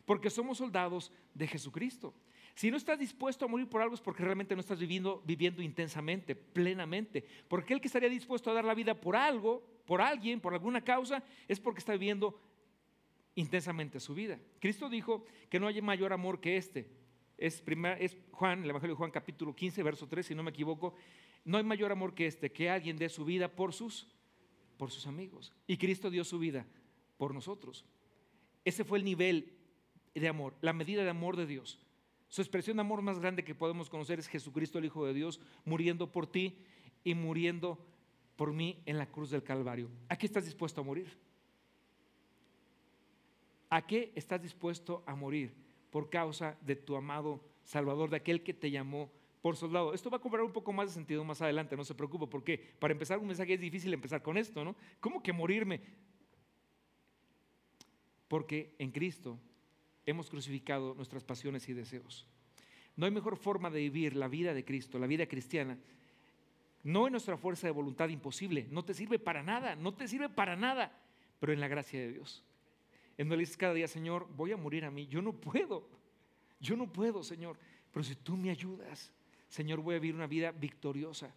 [0.07, 2.15] porque somos soldados de Jesucristo.
[2.61, 5.63] Si no estás dispuesto a morir por algo es porque realmente no estás viviendo, viviendo
[5.63, 7.25] intensamente, plenamente.
[7.49, 10.85] Porque el que estaría dispuesto a dar la vida por algo, por alguien, por alguna
[10.85, 12.39] causa, es porque está viviendo
[13.35, 14.39] intensamente su vida.
[14.59, 16.87] Cristo dijo que no hay mayor amor que este.
[17.39, 17.65] Es,
[17.99, 20.93] es Juan, el Evangelio de Juan capítulo 15, verso 3, si no me equivoco.
[21.47, 24.07] No hay mayor amor que este, que alguien dé su vida por sus,
[24.77, 25.55] por sus amigos.
[25.67, 26.67] Y Cristo dio su vida
[27.17, 27.87] por nosotros.
[28.67, 29.51] Ese fue el nivel
[30.15, 31.79] de amor, la medida de amor de Dios.
[32.31, 35.41] Su expresión de amor más grande que podemos conocer es Jesucristo, el Hijo de Dios,
[35.65, 36.59] muriendo por ti
[37.03, 37.85] y muriendo
[38.37, 39.91] por mí en la cruz del Calvario.
[40.09, 41.09] ¿A qué estás dispuesto a morir?
[43.69, 45.53] ¿A qué estás dispuesto a morir
[45.91, 49.11] por causa de tu amado Salvador, de aquel que te llamó
[49.43, 49.93] por soldado?
[49.93, 52.59] Esto va a cobrar un poco más de sentido más adelante, no se preocupe, porque
[52.79, 54.77] para empezar un mensaje es difícil empezar con esto, ¿no?
[55.01, 55.81] ¿Cómo que morirme?
[58.29, 59.37] Porque en Cristo
[60.07, 62.27] hemos crucificado nuestras pasiones y deseos.
[62.97, 65.79] No hay mejor forma de vivir la vida de Cristo, la vida cristiana,
[66.83, 70.29] no en nuestra fuerza de voluntad imposible, no te sirve para nada, no te sirve
[70.29, 70.93] para nada,
[71.39, 72.43] pero en la gracia de Dios
[73.21, 75.07] en donde dices cada día, Señor, voy a morir a mí.
[75.07, 75.87] Yo no puedo.
[76.59, 77.59] Yo no puedo, Señor.
[77.93, 79.13] Pero si tú me ayudas,
[79.47, 81.31] Señor, voy a vivir una vida victoriosa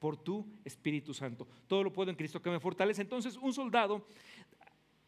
[0.00, 1.46] por tu Espíritu Santo.
[1.68, 3.02] Todo lo puedo en Cristo que me fortalece.
[3.02, 4.04] Entonces, un soldado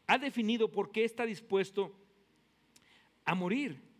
[0.06, 1.92] ha definido por qué está dispuesto
[3.24, 3.90] a morir.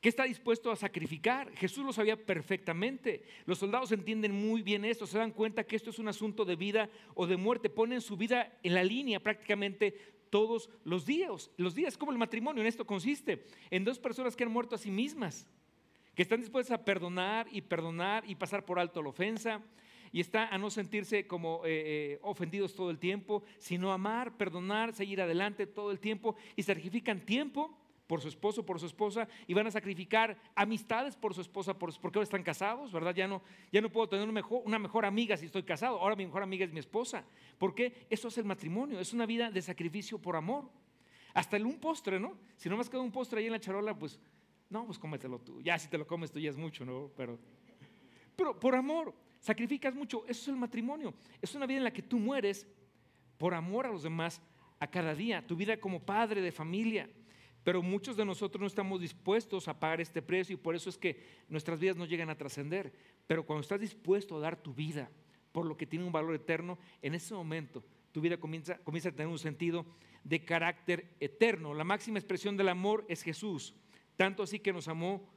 [0.00, 1.50] ¿Qué está dispuesto a sacrificar?
[1.56, 3.24] Jesús lo sabía perfectamente.
[3.44, 6.54] Los soldados entienden muy bien esto, se dan cuenta que esto es un asunto de
[6.54, 7.70] vida o de muerte.
[7.70, 11.50] Ponen su vida en la línea prácticamente todos los días.
[11.56, 14.78] Los días como el matrimonio, en esto consiste, en dos personas que han muerto a
[14.78, 15.48] sí mismas,
[16.14, 19.60] que están dispuestas a perdonar y perdonar y pasar por alto la ofensa,
[20.16, 24.94] y está a no sentirse como eh, eh, ofendidos todo el tiempo, sino amar, perdonar,
[24.94, 27.76] seguir adelante todo el tiempo y sacrifican tiempo
[28.06, 31.94] por su esposo, por su esposa, y van a sacrificar amistades por su esposa, por,
[32.00, 33.14] porque ahora están casados, ¿verdad?
[33.14, 36.42] Ya no, ya no puedo tener una mejor, amiga si estoy casado, ahora mi mejor
[36.42, 37.22] amiga es mi esposa.
[37.58, 38.06] ¿Por qué?
[38.08, 40.64] Eso es el matrimonio, es una vida de sacrificio por amor.
[41.34, 42.38] Hasta el un postre, ¿no?
[42.56, 44.18] Si no me has quedado un postre ahí en la charola, pues,
[44.70, 45.60] no, pues cómetelo tú.
[45.60, 47.10] Ya si te lo comes tú ya es mucho, ¿no?
[47.18, 47.38] Pero,
[48.34, 51.14] pero por amor, sacrificas mucho, eso es el matrimonio.
[51.40, 52.66] Es una vida en la que tú mueres
[53.38, 54.40] por amor a los demás
[54.78, 57.08] a cada día, tu vida como padre de familia
[57.66, 60.96] pero muchos de nosotros no estamos dispuestos a pagar este precio y por eso es
[60.96, 62.92] que nuestras vidas no llegan a trascender.
[63.26, 65.10] Pero cuando estás dispuesto a dar tu vida
[65.50, 69.26] por lo que tiene un valor eterno, en ese momento tu vida comienza, a tener
[69.26, 69.84] un sentido
[70.22, 71.74] de carácter eterno.
[71.74, 73.74] La máxima expresión del amor es Jesús,
[74.14, 75.28] tanto así que nos amó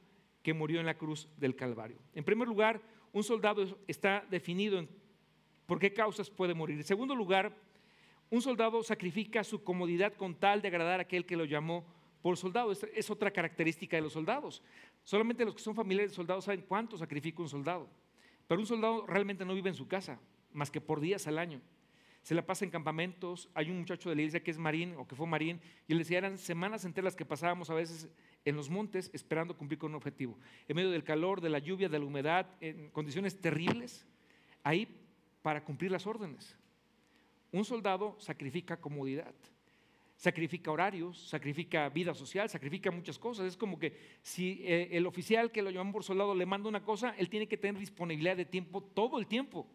[0.44, 1.98] que murió en la cruz del Calvario.
[2.14, 2.80] En primer lugar,
[3.12, 4.86] un soldado está definido
[5.66, 6.78] por qué causas puede morir.
[6.78, 7.56] En segundo lugar,
[8.30, 11.84] un soldado sacrifica su comodidad con tal de agradar a aquel que lo llamó
[12.22, 12.72] por soldado.
[12.72, 14.62] Es, otra característica de los soldados.
[15.04, 17.88] Solamente los que son familiares de soldados saben cuánto sacrifica un soldado.
[18.46, 20.20] Pero un soldado realmente no vive en su casa,
[20.52, 21.60] más que por días al año.
[22.22, 23.48] Se la pasa en campamentos.
[23.54, 25.98] Hay un muchacho de la iglesia que es marín o que fue marín y él
[25.98, 28.08] decía, eran semanas enteras que pasábamos a veces
[28.44, 30.38] en los montes esperando cumplir con un objetivo.
[30.68, 34.06] En medio del calor, de la lluvia, de la humedad, en condiciones terribles,
[34.62, 34.88] ahí
[35.42, 36.56] para cumplir las órdenes.
[37.52, 39.34] Un soldado sacrifica comodidad
[40.20, 43.46] sacrifica horarios, sacrifica vida social, sacrifica muchas cosas.
[43.46, 46.84] Es como que si eh, el oficial que lo llaman por soldado le manda una
[46.84, 49.66] cosa, él tiene que tener disponibilidad de tiempo todo el tiempo.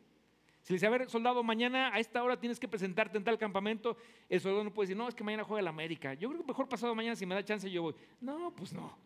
[0.66, 3.38] Si le dice, a ver, soldado, mañana a esta hora tienes que presentarte en tal
[3.38, 3.98] campamento,
[4.28, 6.16] el soldado no puede decir, no, es que mañana juega el América.
[6.16, 7.96] Yo creo que mejor pasado mañana, si me da chance, yo voy.
[8.20, 8.98] No, pues no.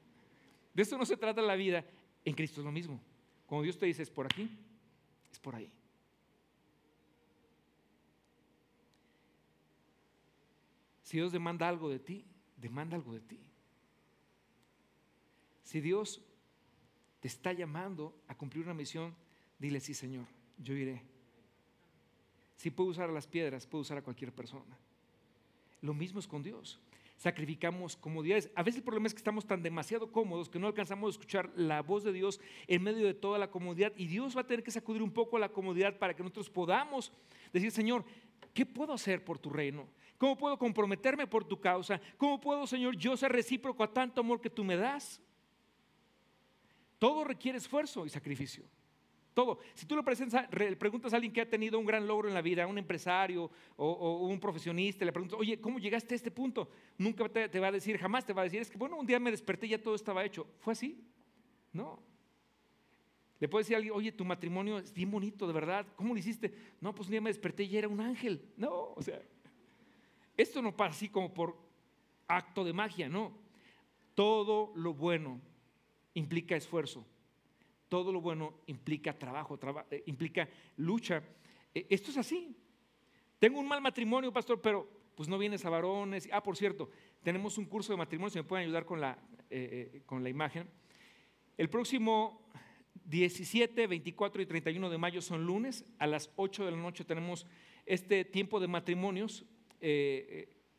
[0.74, 1.84] De eso no se trata la vida.
[2.24, 2.98] En Cristo es lo mismo.
[3.46, 4.50] Cuando Dios te dice, es por aquí,
[5.30, 5.70] es por ahí.
[11.04, 13.40] Si Dios demanda algo de ti, demanda algo de ti.
[15.64, 16.22] Si Dios
[17.20, 19.14] te está llamando a cumplir una misión,
[19.58, 20.26] dile sí, Señor,
[20.58, 21.19] yo iré.
[22.60, 24.78] Si puedo usar a las piedras, puedo usar a cualquier persona.
[25.80, 26.78] Lo mismo es con Dios.
[27.16, 28.52] Sacrificamos comodidades.
[28.54, 31.50] A veces el problema es que estamos tan demasiado cómodos que no alcanzamos a escuchar
[31.56, 33.94] la voz de Dios en medio de toda la comodidad.
[33.96, 37.14] Y Dios va a tener que sacudir un poco la comodidad para que nosotros podamos
[37.54, 38.04] decir, Señor,
[38.54, 39.88] ¿qué puedo hacer por tu reino?
[40.18, 42.02] ¿Cómo puedo comprometerme por tu causa?
[42.18, 45.22] ¿Cómo puedo, Señor, yo ser recíproco a tanto amor que tú me das?
[46.98, 48.66] Todo requiere esfuerzo y sacrificio.
[49.40, 49.60] Todo.
[49.74, 50.04] Si tú le
[50.76, 54.28] preguntas a alguien que ha tenido un gran logro en la vida, un empresario o,
[54.28, 56.70] un profesionista, le preguntas, oye, ¿cómo llegaste a este punto?
[56.98, 59.18] Nunca te, va a decir, jamás te va a decir, es que bueno, un día
[59.18, 60.46] me desperté y ya todo estaba hecho.
[60.60, 61.02] ¿Fue así?
[61.72, 62.04] No.
[63.40, 65.88] Le puedes decir a alguien, oye, tu matrimonio es bien bonito, de verdad.
[65.96, 66.54] ¿Cómo lo hiciste?
[66.82, 68.46] No, pues un día me desperté y era un ángel.
[68.58, 69.22] No, o sea,
[70.36, 71.56] esto no pasa así como por
[72.28, 73.32] acto de magia, no.
[74.16, 75.40] Todo lo bueno
[76.14, 77.06] implica esfuerzo.
[77.90, 80.48] Todo lo bueno implica trabajo, eh, implica
[80.78, 81.24] lucha.
[81.74, 82.56] Eh, esto es así.
[83.40, 86.30] Tengo un mal matrimonio, pastor, pero pues no vienes a varones.
[86.32, 86.92] Ah, por cierto,
[87.24, 89.18] tenemos un curso de matrimonio, si me pueden ayudar con la,
[89.50, 90.70] eh, con la imagen.
[91.58, 92.48] El próximo
[93.06, 95.84] 17, 24 y 31 de mayo son lunes.
[95.98, 97.48] A las 8 de la noche tenemos
[97.88, 99.46] este tiempo de matrimonios.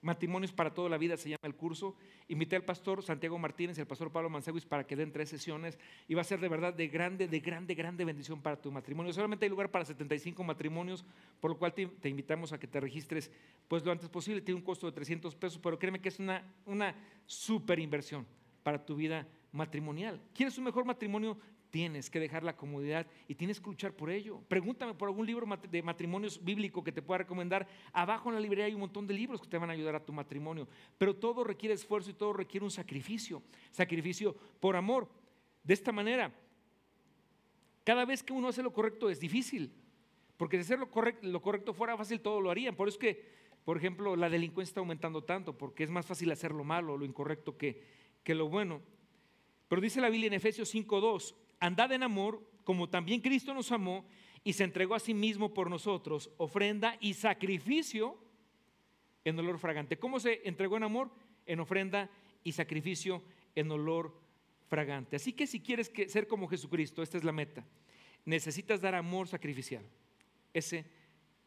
[0.02, 1.94] Matrimonios para toda la vida se llama el curso.
[2.28, 5.78] Invité al pastor Santiago Martínez y al pastor Pablo Manseguis para que den tres sesiones
[6.08, 9.12] y va a ser de verdad de grande, de grande, grande bendición para tu matrimonio.
[9.12, 11.04] Solamente hay lugar para 75 matrimonios,
[11.38, 13.30] por lo cual te, invitamos a que te registres
[13.68, 14.40] pues lo antes posible.
[14.40, 16.94] Tiene un costo de 300 pesos, pero créeme que es una, una
[17.26, 18.26] super inversión
[18.62, 20.20] para tu vida matrimonial.
[20.34, 21.36] ¿Quieres un mejor matrimonio?
[21.70, 24.42] Tienes que dejar la comodidad y tienes que luchar por ello.
[24.48, 27.66] Pregúntame por algún libro de matrimonios bíblico que te pueda recomendar.
[27.92, 30.04] Abajo en la librería hay un montón de libros que te van a ayudar a
[30.04, 30.68] tu matrimonio.
[30.98, 33.42] Pero todo requiere esfuerzo y todo requiere un sacrificio.
[33.70, 35.09] Sacrificio por amor.
[35.62, 36.33] De esta manera,
[37.85, 39.72] cada vez que uno hace lo correcto es difícil.
[40.37, 42.74] Porque si hacer lo correcto, lo correcto fuera fácil, todo lo harían.
[42.74, 43.24] Por eso es que,
[43.64, 47.04] por ejemplo, la delincuencia está aumentando tanto, porque es más fácil hacer lo malo, lo
[47.04, 47.83] incorrecto que,
[48.24, 48.80] que lo bueno.
[49.68, 54.07] Pero dice la Biblia en Efesios 5.2, andad en amor, como también Cristo nos amó
[54.42, 58.18] y se entregó a sí mismo por nosotros, ofrenda y sacrificio
[59.25, 59.99] en olor fragante.
[59.99, 61.11] ¿Cómo se entregó en amor?
[61.46, 62.11] En ofrenda
[62.42, 63.23] y sacrificio
[63.55, 64.18] en olor
[64.68, 65.16] fragante.
[65.16, 67.66] Así que si quieres ser como Jesucristo, esta es la meta,
[68.25, 69.85] necesitas dar amor sacrificial.
[70.55, 70.87] Ese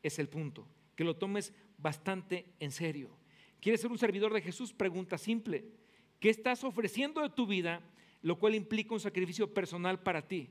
[0.04, 3.10] es el punto, que lo tomes bastante en serio.
[3.60, 4.74] ¿Quieres ser un servidor de Jesús?
[4.74, 5.66] Pregunta simple.
[6.20, 7.82] ¿Qué estás ofreciendo de tu vida
[8.24, 10.50] lo cual implica un sacrificio personal para ti.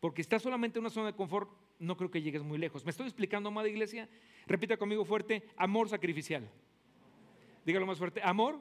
[0.00, 2.84] Porque estás solamente en una zona de confort, no creo que llegues muy lejos.
[2.84, 4.08] ¿Me estoy explicando, amada iglesia?
[4.46, 6.50] Repita conmigo fuerte, amor sacrificial.
[7.64, 8.60] Dígalo más fuerte, amor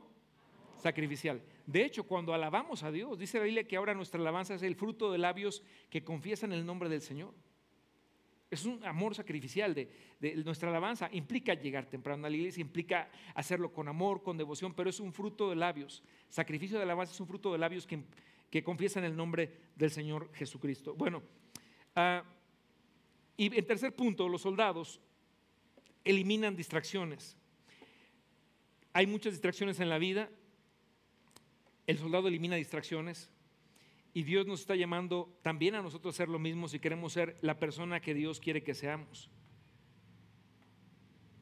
[0.78, 1.42] sacrificial.
[1.65, 4.76] De hecho, cuando alabamos a Dios, dice la Biblia que ahora nuestra alabanza es el
[4.76, 7.34] fruto de labios que confiesan el nombre del Señor.
[8.52, 9.90] Es un amor sacrificial de,
[10.44, 11.10] nuestra alabanza.
[11.12, 15.14] Implica llegar temprano a la iglesia, implica hacerlo con amor, con devoción, pero es un
[15.14, 16.02] fruto de labios.
[16.30, 18.04] Sacrificio de alabanza es un fruto de labios que,
[18.50, 20.96] que confiesan el nombre del Señor Jesucristo.
[20.96, 21.22] Bueno,
[21.96, 22.24] ah,
[23.38, 25.00] y en tercer punto, los soldados
[26.04, 27.38] eliminan distracciones.
[28.94, 30.30] Hay muchas distracciones en la vida.
[31.86, 33.30] El soldado elimina distracciones.
[34.13, 37.38] Y Dios nos está llamando también a nosotros a hacer lo mismo si queremos ser
[37.41, 39.30] la persona que Dios quiere que seamos.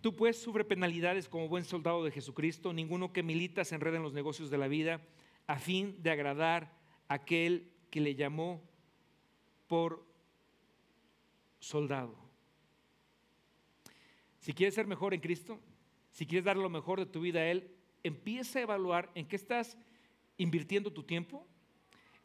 [0.02, 2.74] Tú pues sufre penalidades como buen soldado de Jesucristo.
[2.74, 5.02] Ninguno que milita se enreda en los negocios de la vida
[5.48, 6.74] a fin de agradar
[7.08, 8.62] a aquel que le llamó
[9.68, 10.06] por
[11.60, 12.16] soldado.
[14.40, 15.60] Si quieres ser mejor en Cristo,
[16.12, 17.72] si quieres dar lo mejor de tu vida a Él,
[18.04, 19.78] empieza a evaluar en qué estás
[20.38, 21.46] invirtiendo tu tiempo,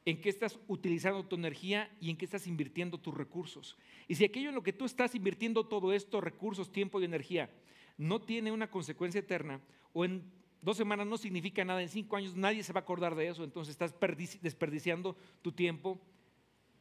[0.04, 3.76] en qué estás utilizando tu energía y en qué estás invirtiendo tus recursos.
[4.08, 7.50] Y si aquello en lo que tú estás invirtiendo todo esto, recursos, tiempo y energía,
[7.96, 9.60] no tiene una consecuencia eterna,
[9.92, 10.24] o en
[10.60, 13.44] dos semanas no significa nada, en cinco años nadie se va a acordar de eso,
[13.44, 13.94] entonces estás
[14.40, 16.00] desperdiciando tu tiempo,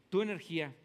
[0.10, 0.76] tu energía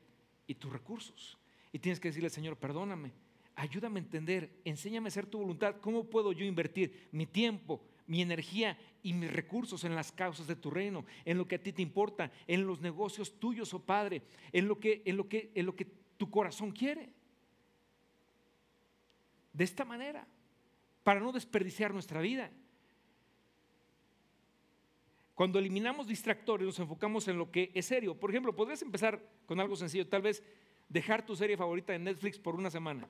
[0.46, 1.38] y tus recursos.
[1.72, 3.12] Y tienes que decirle, Señor, perdóname,
[3.54, 8.22] ayúdame a entender, enséñame a hacer tu voluntad, ¿cómo puedo yo invertir mi tiempo, mi
[8.22, 11.72] energía y mis recursos en las causas de tu reino, en lo que a ti
[11.72, 15.66] te importa, en los negocios tuyos, oh Padre, en lo que, en lo que, en
[15.66, 17.10] lo que tu corazón quiere.
[19.52, 20.26] De esta manera,
[21.02, 22.50] para no desperdiciar nuestra vida.
[25.34, 28.18] Cuando eliminamos distractores, nos enfocamos en lo que es serio.
[28.18, 30.42] Por ejemplo, podrías empezar con algo sencillo, tal vez
[30.88, 33.08] dejar tu serie favorita en Netflix por una semana.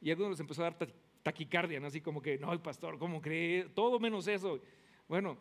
[0.00, 0.78] Y algunos les empezó a dar
[1.22, 1.86] taquicardia, ¿no?
[1.86, 3.64] así como que, no, pastor, ¿cómo cree?
[3.74, 4.60] Todo menos eso.
[5.08, 5.38] Bueno,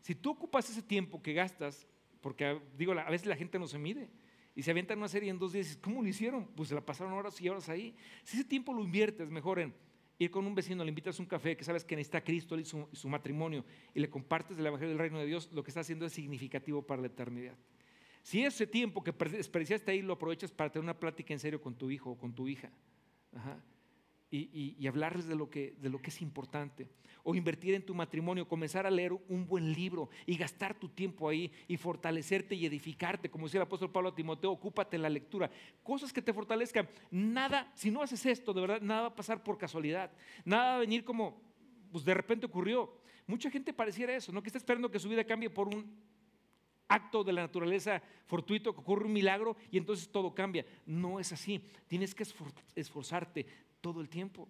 [0.00, 1.86] si tú ocupas ese tiempo que gastas,
[2.20, 4.08] porque digo, a veces la gente no se mide
[4.54, 6.46] y se avientan una serie en dos días, ¿cómo lo hicieron?
[6.46, 7.94] Pues se la pasaron horas y horas ahí.
[8.24, 9.74] Si ese tiempo lo inviertes mejor en
[10.18, 13.08] ir con un vecino, le invitas un café, que sabes que necesita Cristo y su,
[13.08, 16.12] matrimonio, y le compartes el Evangelio del Reino de Dios, lo que está haciendo es
[16.12, 17.56] significativo para la eternidad.
[18.22, 21.74] Si ese tiempo que desperdiciaste ahí lo aprovechas para tener una plática en serio con
[21.74, 22.70] tu hijo o con tu hija,
[24.32, 26.88] y, hablarles de lo, que, de lo que es importante,
[27.22, 31.28] o invertir en tu matrimonio, comenzar a leer un buen libro y gastar tu tiempo
[31.28, 35.10] ahí y fortalecerte y edificarte, como decía el apóstol Pablo a Timoteo, ocúpate en la
[35.10, 35.50] lectura,
[35.82, 36.88] cosas que te fortalezcan.
[37.10, 40.10] Nada, si no haces esto, de verdad, nada va a pasar por casualidad,
[40.44, 41.40] nada va a venir como,
[41.92, 42.98] pues de repente ocurrió.
[43.26, 44.42] Mucha gente pareciera eso, ¿no?
[44.42, 45.94] Que está esperando que su vida cambie por un
[46.88, 50.66] acto de la naturaleza fortuito, que ocurre un milagro y entonces todo cambia.
[50.86, 51.64] No es así.
[51.86, 52.24] Tienes que
[52.74, 53.46] esforzarte
[53.82, 54.48] todo el tiempo.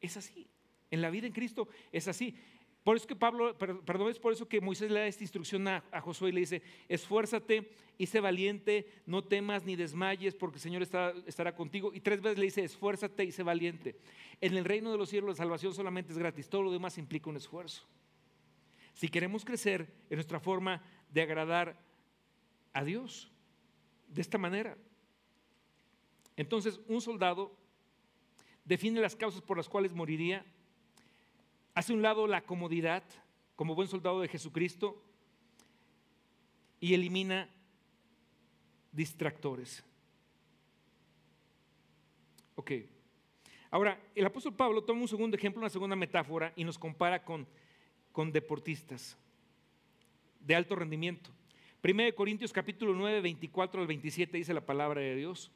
[0.00, 0.48] Es así.
[0.90, 2.34] En la vida en Cristo es así.
[2.82, 5.82] Por eso que Pablo, perdón, es por eso que Moisés le da esta instrucción a,
[6.00, 10.82] Josué y le dice, esfuérzate y sé valiente, no temas ni desmayes porque el Señor
[10.82, 11.92] estará contigo.
[11.92, 13.96] Y tres veces le dice, esfuérzate y sé valiente.
[14.40, 17.30] En el reino de los cielos la salvación solamente es gratis, todo lo demás implica
[17.30, 17.84] un esfuerzo.
[18.94, 21.78] Si queremos crecer en nuestra forma de agradar
[22.72, 23.30] a Dios,
[24.08, 24.76] de esta manera.
[26.36, 27.56] Entonces, un soldado
[28.66, 30.44] define las causas por las cuales moriría,
[31.74, 33.02] hace un lado la comodidad
[33.54, 35.02] como buen soldado de Jesucristo
[36.80, 37.48] y elimina
[38.92, 39.82] distractores.
[42.56, 42.72] Ok.
[43.70, 47.46] Ahora, el apóstol Pablo toma un segundo ejemplo, una segunda metáfora y nos compara con,
[48.12, 49.16] con deportistas
[50.40, 51.30] de alto rendimiento.
[51.84, 55.52] 1 Corintios capítulo 9, 24 al 27 dice la palabra de Dios.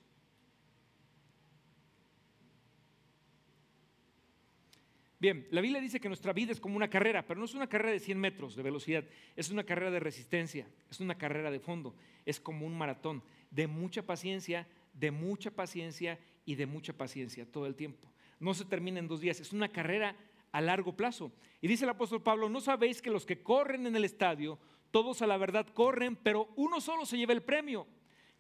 [5.21, 7.69] Bien, la Biblia dice que nuestra vida es como una carrera, pero no es una
[7.69, 9.05] carrera de 100 metros de velocidad,
[9.37, 13.67] es una carrera de resistencia, es una carrera de fondo, es como un maratón de
[13.67, 18.11] mucha paciencia, de mucha paciencia y de mucha paciencia todo el tiempo.
[18.39, 20.17] No se termina en dos días, es una carrera
[20.53, 21.31] a largo plazo.
[21.61, 24.59] Y dice el apóstol Pablo, ¿no sabéis que los que corren en el estadio,
[24.91, 27.87] todos a la verdad corren, pero uno solo se lleva el premio?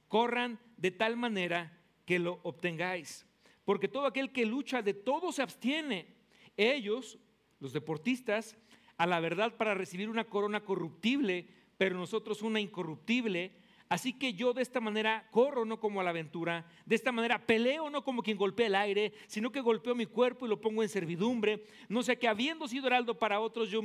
[0.08, 3.26] Corran de tal manera que lo obtengáis.
[3.66, 6.19] Porque todo aquel que lucha de todo se abstiene
[6.60, 7.18] ellos,
[7.58, 8.56] los deportistas,
[8.96, 13.52] a la verdad para recibir una corona corruptible, pero nosotros una incorruptible.
[13.88, 17.44] Así que yo de esta manera corro no como a la aventura, de esta manera
[17.44, 20.82] peleo no como quien golpea el aire, sino que golpeo mi cuerpo y lo pongo
[20.82, 23.80] en servidumbre, no sea que habiendo sido heraldo para otros, yo,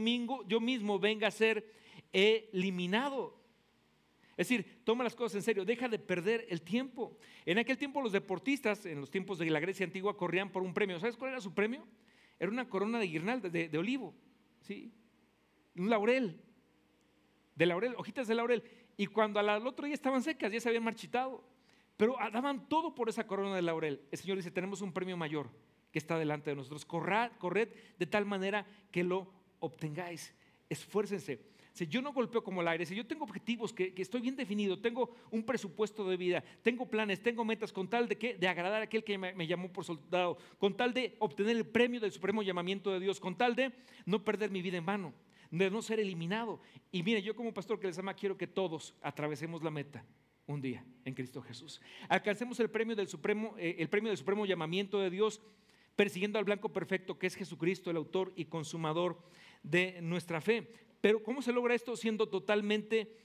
[0.46, 1.66] yo mismo venga a ser
[2.12, 3.36] eliminado.
[4.38, 7.18] Es decir, toma las cosas en serio, deja de perder el tiempo.
[7.46, 10.74] En aquel tiempo los deportistas, en los tiempos de la Grecia antigua, corrían por un
[10.74, 11.00] premio.
[11.00, 11.88] ¿Sabes cuál era su premio?
[12.40, 14.14] Era una corona de guirnalda, de, olivo,
[14.62, 14.92] ¿sí?
[15.76, 16.40] un laurel,
[17.56, 18.64] de laurel, hojitas de laurel.
[18.98, 21.44] Y cuando al otro día estaban secas, ya se habían marchitado.
[21.98, 24.02] Pero daban todo por esa corona de laurel.
[24.12, 25.50] El Señor dice, tenemos un premio mayor
[25.92, 26.84] que está delante de nosotros.
[26.86, 30.34] Corred, corred de tal manera que lo obtengáis.
[30.70, 31.40] Esfuércense.
[31.76, 34.80] Si yo no golpeo como el aire, si yo tengo objetivos que, estoy bien definido,
[34.80, 38.80] tengo un presupuesto de vida, tengo planes, tengo metas con tal de, que, de agradar
[38.80, 42.42] a aquel que me, llamó por soldado, con tal de obtener el premio del supremo
[42.44, 43.74] llamamiento de Dios, con tal de
[44.06, 45.14] no perder mi vida en vano,
[45.52, 46.62] de no ser eliminado.
[46.94, 50.06] Y mire, yo como pastor que les ama, quiero que todos atravesemos la meta
[50.48, 51.82] un día en Cristo Jesús.
[52.08, 55.42] Alcancemos el premio del supremo, eh, el premio del supremo llamamiento de Dios,
[55.98, 59.22] persiguiendo al blanco perfecto que es Jesucristo, el autor y consumador
[59.62, 60.72] de nuestra fe.
[61.06, 63.16] Pero ¿cómo se logra esto siendo totalmente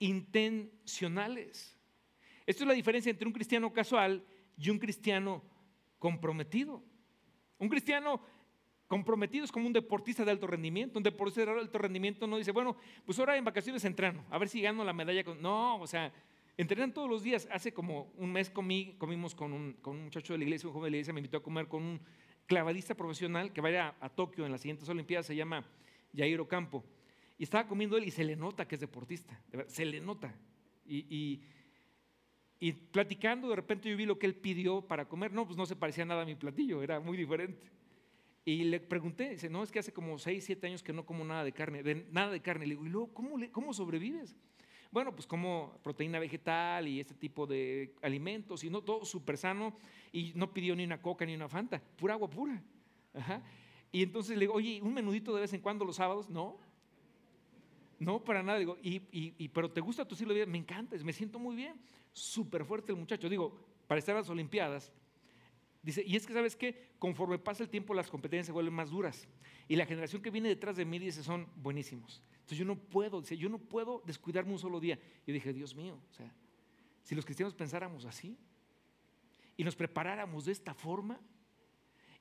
[0.00, 1.78] intencionales?
[2.44, 4.24] Esto es la diferencia entre un cristiano casual
[4.56, 5.44] y un cristiano
[6.00, 6.82] comprometido.
[7.58, 8.20] Un cristiano
[8.88, 10.98] comprometido es como un deportista de alto rendimiento.
[10.98, 14.48] Un deportista de alto rendimiento no dice, bueno, pues ahora en vacaciones entreno, a ver
[14.48, 15.22] si gano la medalla.
[15.40, 16.12] No, o sea,
[16.56, 17.46] entrenan todos los días.
[17.52, 20.72] Hace como un mes comí, comimos con un, con un muchacho de la iglesia, un
[20.72, 22.00] joven de la iglesia, me invitó a comer con un
[22.46, 25.64] clavadista profesional que vaya a, a Tokio en las siguientes Olimpiadas, se llama
[26.12, 26.84] Jairo Campo.
[27.38, 30.34] Y estaba comiendo él y se le nota que es deportista, se le nota.
[30.84, 31.40] Y,
[32.58, 35.32] y, platicando, de repente yo vi lo que él pidió para comer.
[35.32, 37.70] No, pues no se parecía nada a mi platillo, era muy diferente.
[38.44, 41.24] Y le pregunté, dice, no, es que hace como 6, 7 años que no como
[41.24, 42.66] nada de carne, de, nada de carne.
[42.66, 44.34] Le digo, ¿y luego cómo, cómo sobrevives?
[44.90, 49.76] Bueno, pues como proteína vegetal y este tipo de alimentos, y no todo súper sano,
[50.12, 52.62] y no pidió ni una coca ni una fanta, pura agua pura.
[53.92, 56.30] Y entonces le digo, oye, ¿un menudito de vez en cuando los sábados?
[56.30, 56.58] No,
[57.98, 58.58] no, para nada.
[58.58, 60.46] Digo, y, pero ¿te gusta tu estilo de vida?
[60.46, 61.80] Me encanta, me siento muy bien.
[62.12, 63.28] Súper fuerte el muchacho.
[63.28, 64.92] Digo, para estar en las Olimpiadas,
[65.82, 68.90] Dice, y es que sabes que conforme pasa el tiempo las competencias se vuelven más
[68.90, 69.28] duras.
[69.68, 72.22] Y la generación que viene detrás de mí dice, son buenísimos.
[72.32, 74.98] Entonces yo no puedo, dice, yo no puedo descuidarme un solo día.
[75.26, 76.34] Yo dije, Dios mío, o sea,
[77.02, 78.36] si los cristianos pensáramos así
[79.56, 81.20] y nos preparáramos de esta forma,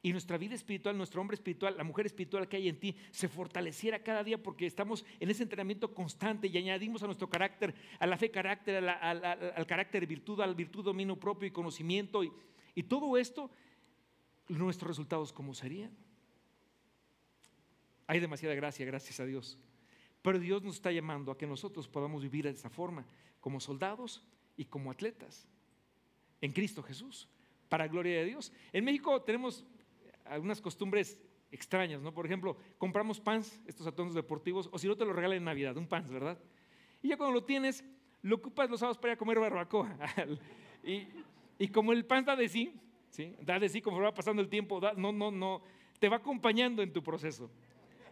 [0.07, 3.27] y nuestra vida espiritual, nuestro hombre espiritual, la mujer espiritual que hay en ti, se
[3.27, 8.07] fortaleciera cada día porque estamos en ese entrenamiento constante y añadimos a nuestro carácter, a
[8.07, 12.23] la fe carácter, al carácter virtud, al virtud dominio propio y conocimiento.
[12.23, 12.31] Y,
[12.73, 13.51] y todo esto,
[14.47, 15.91] nuestros resultados, ¿cómo serían?
[18.07, 19.59] Hay demasiada gracia, gracias a Dios.
[20.21, 23.05] Pero Dios nos está llamando a que nosotros podamos vivir de esa forma,
[23.41, 24.23] como soldados
[24.55, 25.49] y como atletas,
[26.39, 27.27] en Cristo Jesús,
[27.67, 28.53] para gloria de Dios.
[28.71, 29.65] En México tenemos
[30.29, 31.19] algunas costumbres
[31.51, 32.13] extrañas, ¿no?
[32.13, 35.77] Por ejemplo, compramos pants, estos atuendos deportivos, o si no te lo regalan en Navidad,
[35.77, 36.37] un pants, ¿verdad?
[37.01, 37.83] Y ya cuando lo tienes,
[38.21, 39.97] lo ocupas los sábados para ir a comer barbacoa.
[40.83, 42.73] y, como el pants da de sí,
[43.09, 43.35] ¿sí?
[43.41, 45.61] Da de sí conforme va pasando el tiempo, no, no, no,
[45.99, 47.49] te va acompañando en tu proceso.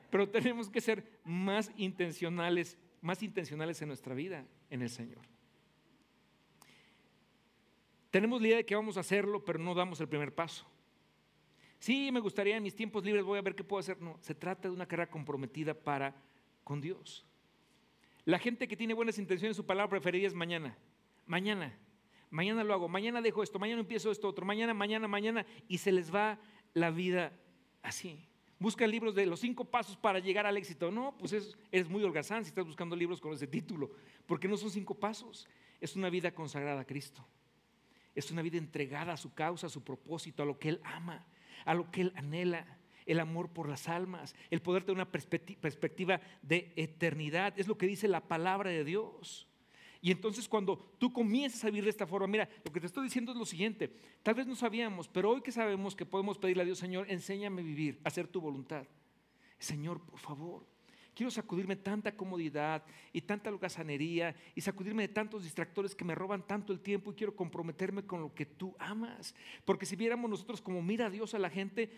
[0.09, 5.21] Pero tenemos que ser más intencionales, más intencionales en nuestra vida, en el Señor.
[8.11, 10.65] Tenemos la idea de que vamos a hacerlo, pero no damos el primer paso.
[11.85, 14.01] Sí, me gustaría en mis tiempos libres, voy a ver qué puedo hacer.
[14.01, 16.15] No, se trata de una carrera comprometida para
[16.63, 17.23] con Dios.
[18.23, 20.75] La gente que tiene buenas intenciones, su palabra preferida es mañana.
[21.27, 21.77] Mañana.
[22.31, 25.91] Mañana lo hago, mañana dejo esto, mañana empiezo esto otro, mañana, mañana, mañana, y se
[25.91, 26.39] les va
[26.73, 27.31] la vida
[27.83, 28.27] así.
[28.57, 30.89] Buscan libros de los cinco pasos para llegar al éxito.
[30.89, 33.91] No, pues es, eres muy holgazán si estás buscando libros con ese título,
[34.25, 35.47] porque no son cinco pasos,
[35.79, 37.23] es una vida consagrada a Cristo.
[38.15, 41.27] Es una vida entregada a su causa, a su propósito, a lo que Él ama
[41.65, 42.65] a lo que Él anhela,
[43.05, 47.53] el amor por las almas, el poder tener una perspectiva de eternidad.
[47.57, 49.47] Es lo que dice la palabra de Dios.
[50.01, 53.05] Y entonces cuando tú comienzas a vivir de esta forma, mira, lo que te estoy
[53.05, 53.91] diciendo es lo siguiente,
[54.21, 57.61] tal vez no sabíamos, pero hoy que sabemos que podemos pedirle a Dios, Señor, enséñame
[57.61, 58.85] a vivir, a hacer tu voluntad.
[59.57, 60.67] Señor, por favor,
[61.15, 66.45] quiero sacudirme tanta comodidad y tanta holgazanería y sacudirme de tantos distractores que me roban
[66.45, 69.33] tanto el tiempo y quiero comprometerme con lo que tú amas.
[69.63, 71.89] Porque si viéramos nosotros como mira a Dios a la gente,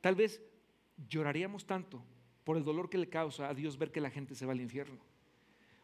[0.00, 0.42] tal vez
[1.08, 2.04] lloraríamos tanto
[2.44, 4.60] por el dolor que le causa a Dios ver que la gente se va al
[4.60, 4.98] infierno.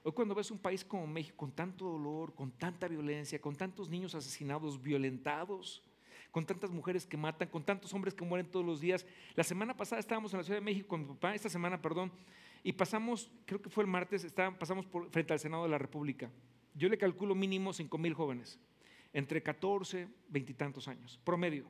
[0.04, 3.88] Hoy cuando ves un país como México con tanto dolor, con tanta violencia, con tantos
[3.88, 5.82] niños asesinados, violentados,
[6.32, 9.06] con tantas mujeres que matan, con tantos hombres que mueren todos los días.
[9.34, 12.10] La semana pasada estábamos en la Ciudad de México con mi papá, esta semana, perdón,
[12.62, 14.26] y pasamos, creo que fue el martes,
[14.58, 16.30] pasamos por, frente al Senado de la República.
[16.74, 18.58] Yo le calculo mínimo 5 mil jóvenes,
[19.12, 21.68] entre 14, 20 y tantos años, promedio,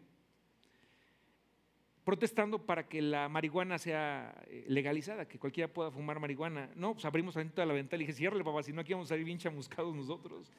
[2.05, 6.70] protestando para que la marihuana sea eh, legalizada, que cualquiera pueda fumar marihuana.
[6.74, 9.11] No, pues abrimos de la ventana y dije, ciérrale papá, si no aquí vamos a
[9.11, 10.53] salir bien chamuscados nosotros.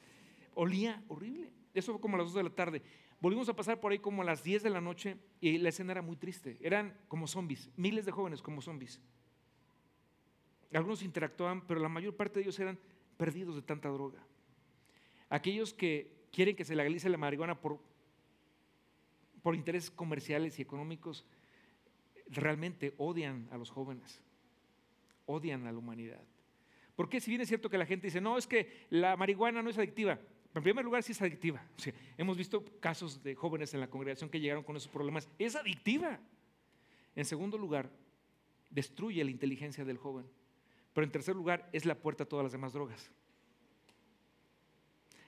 [0.54, 1.50] Olía horrible.
[1.74, 2.82] Eso fue como las 2 de la tarde.
[3.20, 5.92] Volvimos a pasar por ahí como a las 10 de la noche y la escena
[5.92, 6.56] era muy triste.
[6.60, 9.00] Eran como zombies, miles de jóvenes como zombies.
[10.74, 12.78] Algunos interactuaban, pero la mayor parte de ellos eran
[13.16, 14.18] perdidos de tanta droga.
[15.28, 17.78] Aquellos que quieren que se legalice la marihuana por,
[19.42, 21.24] por intereses comerciales y económicos,
[22.28, 24.20] realmente odian a los jóvenes,
[25.26, 26.22] odian a la humanidad.
[26.96, 29.70] Porque si bien es cierto que la gente dice, no, es que la marihuana no
[29.70, 30.18] es adictiva.
[30.54, 31.64] En primer lugar, sí es adictiva.
[32.16, 35.28] hemos visto casos de jóvenes en la congregación que llegaron con esos problemas.
[35.38, 36.20] Es adictiva.
[37.16, 37.90] En segundo lugar,
[38.70, 40.26] destruye la inteligencia del joven.
[40.94, 43.10] Pero en tercer lugar, es la puerta a todas las demás drogas.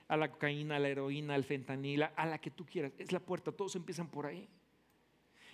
[0.07, 2.93] A la cocaína, a la heroína, al fentanil, a la que tú quieras.
[2.97, 4.49] Es la puerta, todos empiezan por ahí.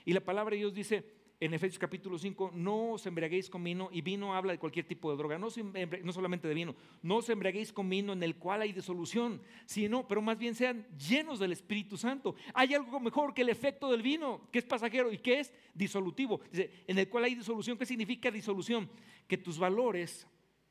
[0.05, 1.03] Y la palabra de Dios dice,
[1.45, 5.11] en Efesios capítulo 5, no os embriaguéis con vino, y vino habla de cualquier tipo
[5.11, 5.49] de droga, no,
[6.03, 10.07] no, solamente de vino, no os embriaguéis con vino en el cual hay disolución, sino,
[10.07, 12.35] pero más bien sean llenos del Espíritu Santo.
[12.53, 16.39] Hay algo mejor que el efecto del vino, que es pasajero y que es disolutivo.
[16.49, 18.89] Dice, en el cual hay disolución, ¿qué significa disolución?
[19.27, 20.25] Que tus valores,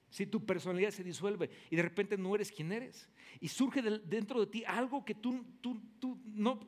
[0.09, 3.11] si tu personalidad se disuelve y de repente no eres quien eres,
[3.41, 6.61] y surge dentro de ti algo que tú, tú, tú no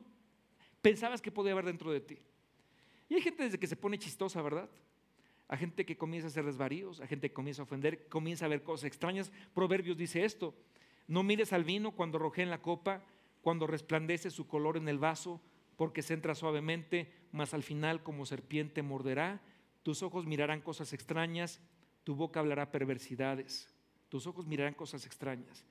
[0.83, 2.19] pensabas que podía haber dentro de ti.
[3.09, 4.69] Y hay gente desde que se pone chistosa, ¿verdad?
[5.47, 8.49] Hay gente que comienza a hacer desvaríos, hay gente que comienza a ofender, comienza a
[8.49, 9.31] ver cosas extrañas.
[9.53, 10.55] Proverbios dice esto,
[11.07, 13.03] no mires al vino cuando rojea en la copa,
[13.41, 15.39] cuando resplandece su color en el vaso,
[15.77, 19.41] porque se entra suavemente, mas al final como serpiente morderá,
[19.83, 21.61] tus ojos mirarán cosas extrañas,
[22.03, 23.69] tu boca hablará perversidades,
[24.09, 25.63] tus ojos mirarán cosas extrañas.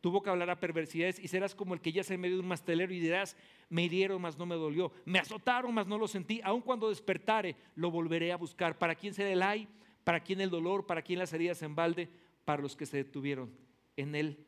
[0.00, 2.48] Tu boca hablará perversidades y serás como el que ya se en medio de un
[2.48, 3.36] mastelero y dirás,
[3.68, 7.56] me hirieron, mas no me dolió, me azotaron, mas no lo sentí, aun cuando despertare,
[7.74, 8.78] lo volveré a buscar.
[8.78, 9.68] ¿Para quién será el ay?
[10.04, 10.86] ¿Para quién el dolor?
[10.86, 12.08] ¿Para quién las heridas en balde?
[12.44, 13.54] Para los que se detuvieron
[13.96, 14.38] en el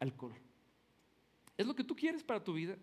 [0.00, 0.34] alcohol.
[1.58, 2.76] ¿Es lo que tú quieres para tu vida?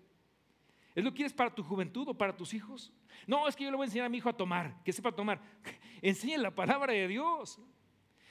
[0.94, 2.92] ¿Es lo que quieres para tu juventud o para tus hijos?
[3.26, 5.12] No, es que yo le voy a enseñar a mi hijo a tomar, que sepa
[5.12, 5.42] tomar.
[6.02, 7.60] Enseña la palabra de Dios.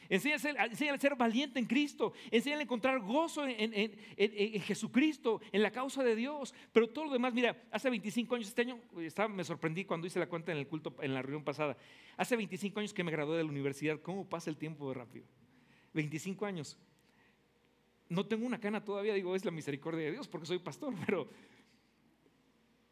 [0.09, 0.59] Enséñale,
[0.91, 2.13] a ser valiente en Cristo.
[2.31, 6.55] Enséñale a encontrar gozo en, Jesucristo, en la causa de Dios.
[6.73, 8.79] Pero todo lo demás, mira, hace 25 años, este año,
[9.31, 11.77] me sorprendí cuando hice la cuenta en el culto, en la reunión pasada.
[12.17, 14.01] Hace 25 años que me gradué de la universidad.
[14.01, 15.27] ¿Cómo pasa el tiempo rápido?
[15.95, 16.79] 25 años.
[18.09, 21.29] No tengo una cana todavía, digo, es la misericordia de Dios porque soy pastor, pero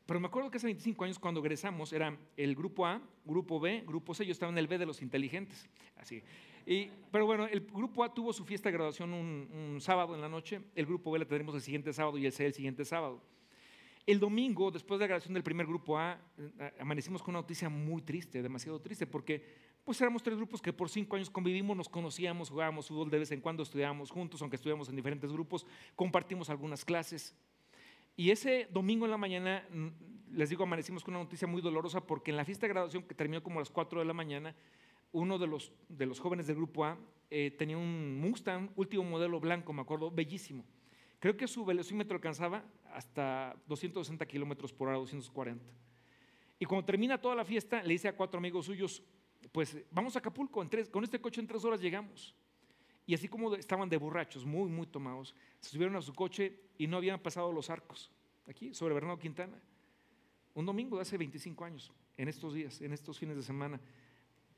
[0.07, 3.83] pero me acuerdo que hace 25 años cuando egresamos era el grupo A, grupo B,
[3.85, 5.69] grupo C, yo estaba en el B de los inteligentes.
[5.97, 6.23] Así.
[6.67, 10.29] Y, pero bueno, el grupo A tuvo su fiesta de graduación un, sábado en la
[10.29, 13.23] noche, el grupo B la tendremos el siguiente sábado y el C el siguiente sábado.
[14.05, 17.69] El domingo, después de la graduación del primer grupo A, eh, amanecimos con una noticia
[17.69, 19.43] muy triste, demasiado triste, porque
[19.85, 23.31] pues éramos tres grupos que por cinco años convivimos, nos conocíamos, jugábamos fútbol de vez
[23.31, 25.65] en cuando, estudiábamos juntos, aunque estudiamos en diferentes grupos,
[25.95, 27.37] compartimos algunas clases.
[28.17, 29.89] Y ese domingo en la mañana, mm,
[30.33, 33.15] les digo, amanecimos con una noticia muy dolorosa porque en la fiesta de graduación que
[33.15, 34.57] terminó como a las 4 de la mañana,
[35.17, 36.99] uno de los, de los jóvenes del grupo A
[37.31, 40.65] eh, tenía un Mustang, último modelo blanco, me acuerdo, bellísimo.
[41.19, 42.63] Creo que su velocímetro alcanzaba
[42.93, 45.65] hasta 260 kilómetros por hora, 240.
[46.59, 49.03] Y cuando termina toda la fiesta, le dice a cuatro amigos suyos,
[49.53, 52.35] pues vamos a Acapulco, con este coche en tres horas llegamos.
[53.07, 56.87] Y así como estaban de borrachos, muy, muy tomados, se subieron a su coche y
[56.87, 58.11] no habían pasado los arcos,
[58.47, 59.59] aquí, sobre Bernardo Quintana.
[60.55, 63.81] Un domingo de hace 25 años, en estos días, en estos fines de semana,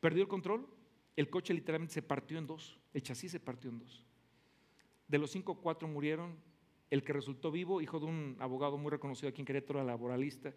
[0.01, 0.69] perdió el control,
[1.17, 4.05] el coche literalmente se partió en dos, el chasis se partió en dos.
[5.09, 6.37] De los cinco, cuatro murieron,
[6.91, 10.55] el que resultó vivo, hijo de un abogado muy reconocido aquí en Querétaro, laboralista,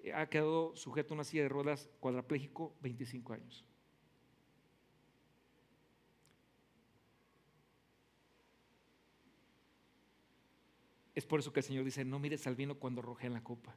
[0.00, 3.64] eh, ha quedado sujeto a una silla de ruedas cuadrapléjico 25 años.
[11.14, 13.44] Es por eso que el Señor dice, no mires al vino cuando rojea en la
[13.44, 13.76] copa,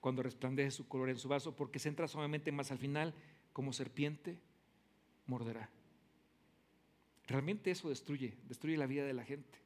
[0.00, 3.14] cuando resplandece su color en su vaso, porque se entra suavemente más al final,
[3.52, 4.38] como serpiente,
[5.26, 5.70] morderá.
[7.26, 9.58] Realmente eso destruye, destruye la vida de la gente.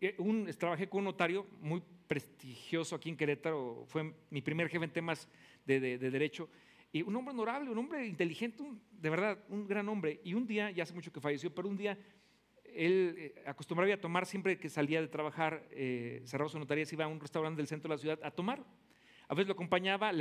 [0.00, 4.84] Eh, un, trabajé con un notario muy prestigioso aquí en Querétaro, fue mi primer jefe
[4.84, 5.28] en temas
[5.66, 6.48] de, de derecho,
[6.90, 10.20] y un hombre honorable, un hombre inteligente, de verdad, un gran hombre.
[10.24, 11.98] Y un día, ya hace mucho que falleció, pero un día
[12.78, 16.94] él eh, acostumbraba a tomar siempre que salía de trabajar, eh, cerrado su notaría, se
[16.94, 18.64] iba a un restaurante del centro de la ciudad a tomar.
[19.26, 20.12] A veces lo acompañaba,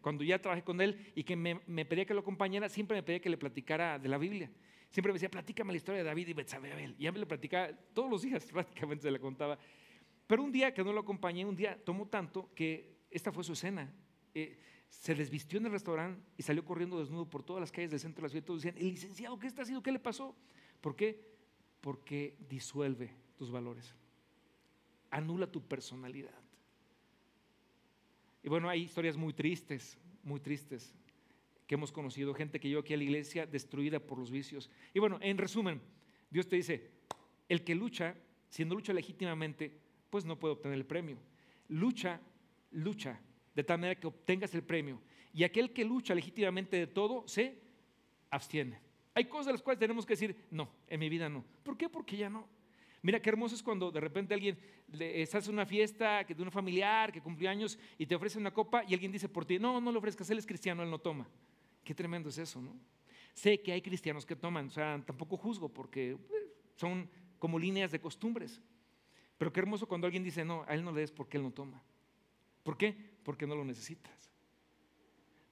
[0.00, 3.20] cuando ya trabajé con él y que me, pedía que lo acompañara, siempre me pedía
[3.20, 4.50] que le platicara de la Biblia.
[4.88, 6.94] Siempre me decía, platícame la historia de David y Betsabé.
[6.96, 9.58] Y ya me lo platicaba todos los días, prácticamente se le contaba.
[10.26, 13.52] Pero un día que no lo acompañé, un día tomó tanto que esta fue su
[13.52, 13.92] escena.
[14.32, 18.00] Eh, se desvistió en el restaurante y salió corriendo desnudo por todas las calles del
[18.00, 18.44] centro de la ciudad.
[18.46, 19.82] Todos decían, el licenciado, ¿qué está haciendo?
[19.82, 20.36] ¿Qué le pasó?
[20.80, 21.31] ¿Por qué?
[21.82, 23.94] Porque disuelve tus valores,
[25.10, 26.32] anula tu personalidad.
[28.42, 30.94] Y bueno, hay historias muy tristes, muy tristes,
[31.66, 34.70] que hemos conocido, gente que llegó aquí a la iglesia destruida por los vicios.
[34.94, 35.80] Y bueno, en resumen,
[36.30, 36.90] Dios te dice,
[37.48, 38.16] el que lucha,
[38.48, 39.78] si no lucha legítimamente,
[40.10, 41.18] pues no puede obtener el premio.
[41.68, 42.20] Lucha,
[42.70, 43.20] lucha,
[43.54, 45.00] de tal manera que obtengas el premio.
[45.34, 47.58] Y aquel que lucha legítimamente de todo, se
[48.30, 48.80] abstiene.
[49.14, 51.44] Hay cosas de las cuales tenemos que decir, no, en mi vida no.
[51.62, 51.88] ¿Por qué?
[51.88, 52.48] Porque ya no.
[53.02, 54.56] Mira qué hermoso es cuando de repente alguien
[54.92, 58.52] le, estás en una fiesta de un familiar que cumplió años y te ofrece una
[58.52, 61.00] copa y alguien dice por ti, no, no le ofrezcas, él es cristiano, él no
[61.00, 61.28] toma.
[61.82, 62.76] Qué tremendo es eso, ¿no?
[63.34, 66.18] Sé que hay cristianos que toman, o sea, tampoco juzgo porque eh,
[66.76, 67.10] son
[67.40, 68.62] como líneas de costumbres.
[69.36, 71.50] Pero qué hermoso cuando alguien dice, no, a él no le des porque él no
[71.50, 71.82] toma.
[72.62, 72.94] ¿Por qué?
[73.24, 74.30] Porque no lo necesitas.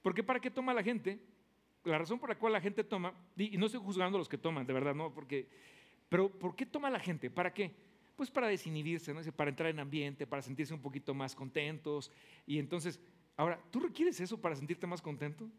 [0.01, 1.19] Porque para qué toma la gente?
[1.83, 4.37] La razón por la cual la gente toma, y no estoy juzgando a los que
[4.37, 5.47] toman, de verdad, no, porque,
[6.09, 7.29] pero ¿por qué toma la gente?
[7.29, 7.71] ¿Para qué?
[8.15, 9.21] Pues para desinhibirse, ¿no?
[9.33, 12.11] para entrar en ambiente, para sentirse un poquito más contentos.
[12.45, 12.99] Y entonces,
[13.35, 15.49] ahora, ¿tú requieres eso para sentirte más contento?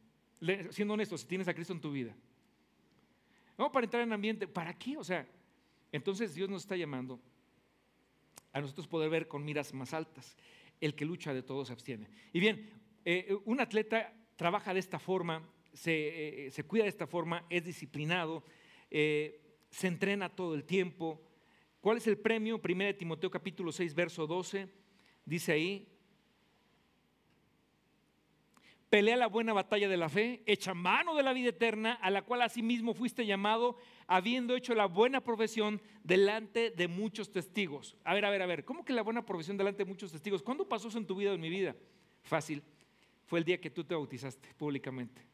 [0.70, 2.12] siendo honesto, si tienes a Cristo en tu vida.
[3.56, 4.96] No, para entrar en ambiente, ¿para qué?
[4.96, 5.24] O sea,
[5.92, 7.20] entonces Dios nos está llamando
[8.52, 10.36] a nosotros poder ver con miras más altas.
[10.80, 12.08] El que lucha de todo se abstiene.
[12.32, 12.70] Y bien,
[13.04, 15.42] eh, un atleta trabaja de esta forma
[15.84, 18.44] eh, se, cuida de esta forma, es disciplinado,
[18.90, 21.20] eh, se entrena todo el tiempo.
[21.80, 22.60] ¿Cuál es el premio?
[22.62, 24.68] 1 Timoteo capítulo 6, verso 12,
[25.24, 25.88] dice ahí,
[28.92, 32.20] pelea la buena batalla de la fe, echa mano de la vida eterna, a la
[32.20, 37.96] cual asimismo fuiste llamado, habiendo hecho la buena profesión delante de muchos testigos.
[38.04, 40.42] A ver, a ver, a ver, ¿cómo que la buena profesión delante de muchos testigos?
[40.42, 41.74] ¿Cuándo pasó eso en tu vida o en mi vida?
[42.22, 42.62] Fácil,
[43.24, 45.31] fue el día que tú te bautizaste públicamente.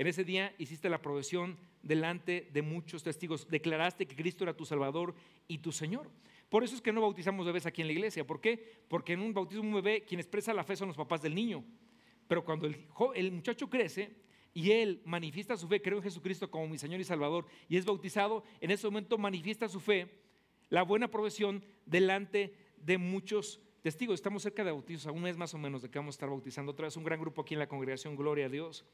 [0.00, 3.46] En ese día hiciste la profesión delante de muchos testigos.
[3.50, 5.14] Declaraste que Cristo era tu Salvador
[5.46, 6.08] y tu Señor.
[6.48, 8.26] Por eso es que no bautizamos bebés aquí en la iglesia.
[8.26, 8.80] ¿Por qué?
[8.88, 11.62] Porque en un bautismo un bebé, quien expresa la fe son los papás del niño.
[12.28, 14.16] Pero cuando el, muchacho crece
[14.54, 17.84] y él manifiesta su fe, creo en Jesucristo como mi Señor y Salvador, y es
[17.84, 20.08] bautizado, en ese momento manifiesta su fe,
[20.70, 24.14] la buena profesión delante de muchos testigos.
[24.14, 26.72] Estamos cerca de bautizos, a un más o menos de que vamos a estar bautizando
[26.72, 28.86] otra vez un gran grupo aquí en la congregación, gloria a Dios.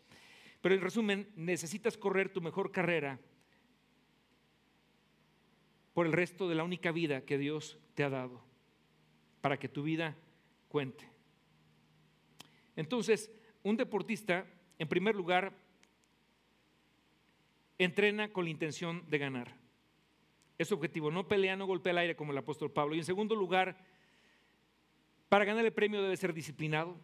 [0.67, 3.21] Pero en resumen, necesitas correr tu mejor carrera
[5.95, 8.43] por el resto de la única vida que Dios te ha dado,
[9.43, 10.17] para que tu vida
[10.67, 11.09] cuente.
[12.75, 13.31] Entonces,
[13.63, 14.45] un deportista,
[14.81, 15.57] en primer lugar,
[17.79, 19.55] entrena con la intención de ganar.
[20.59, 22.97] Es objetivo, no pelea, no golpea el aire como el apóstol Pablo.
[22.97, 23.79] Y en segundo lugar,
[25.29, 26.99] para ganar el premio debe ser disciplinado.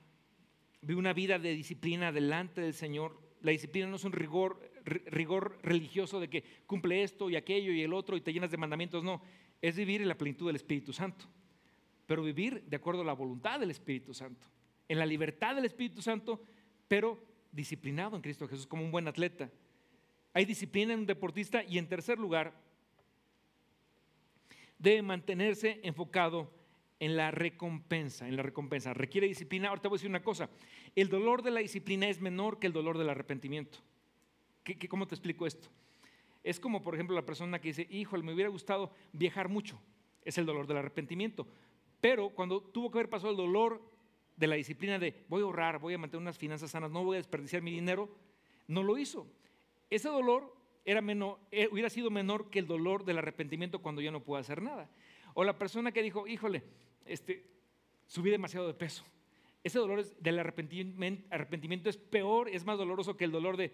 [0.81, 3.22] Vive una vida de disciplina delante del Señor.
[3.43, 7.83] La disciplina no es un rigor, rigor religioso de que cumple esto y aquello y
[7.83, 9.03] el otro y te llenas de mandamientos.
[9.03, 9.21] No,
[9.61, 11.27] es vivir en la plenitud del Espíritu Santo.
[12.07, 14.47] Pero vivir de acuerdo a la voluntad del Espíritu Santo.
[14.89, 16.43] En la libertad del Espíritu Santo,
[16.89, 19.51] pero disciplinado en Cristo Jesús como un buen atleta.
[20.33, 22.55] Hay disciplina en un deportista y en tercer lugar,
[24.79, 26.51] debe mantenerse enfocado
[27.03, 28.95] en la recompensa, en la recompensa.
[28.95, 29.71] Requiere disciplina.
[29.71, 30.49] Ahora te voy a decir una cosa.
[30.95, 33.81] El dolor de la disciplina es menor que el dolor del arrepentimiento.
[34.63, 35.69] ¿Qué, cómo te explico esto?
[36.45, 39.81] Es como, por ejemplo, la persona que dice, híjole, me hubiera gustado viajar mucho.
[40.25, 41.45] Es el dolor del arrepentimiento.
[42.01, 43.83] Pero cuando tuvo que haber pasado el dolor
[44.37, 47.17] de la disciplina de voy a ahorrar, voy a mantener unas finanzas sanas, no voy
[47.17, 48.11] a desperdiciar mi dinero,
[48.69, 49.27] no lo hizo.
[49.91, 54.13] Ese dolor era menor, eh, hubiera sido menor que el dolor del arrepentimiento cuando ya
[54.13, 54.89] no puedo hacer nada.
[55.35, 56.63] O la persona que dijo, híjole,
[57.07, 57.45] este,
[58.07, 59.05] subí demasiado de peso.
[59.65, 63.73] Ese dolor del arrepentimiento, es peor, es más doloroso que el dolor de,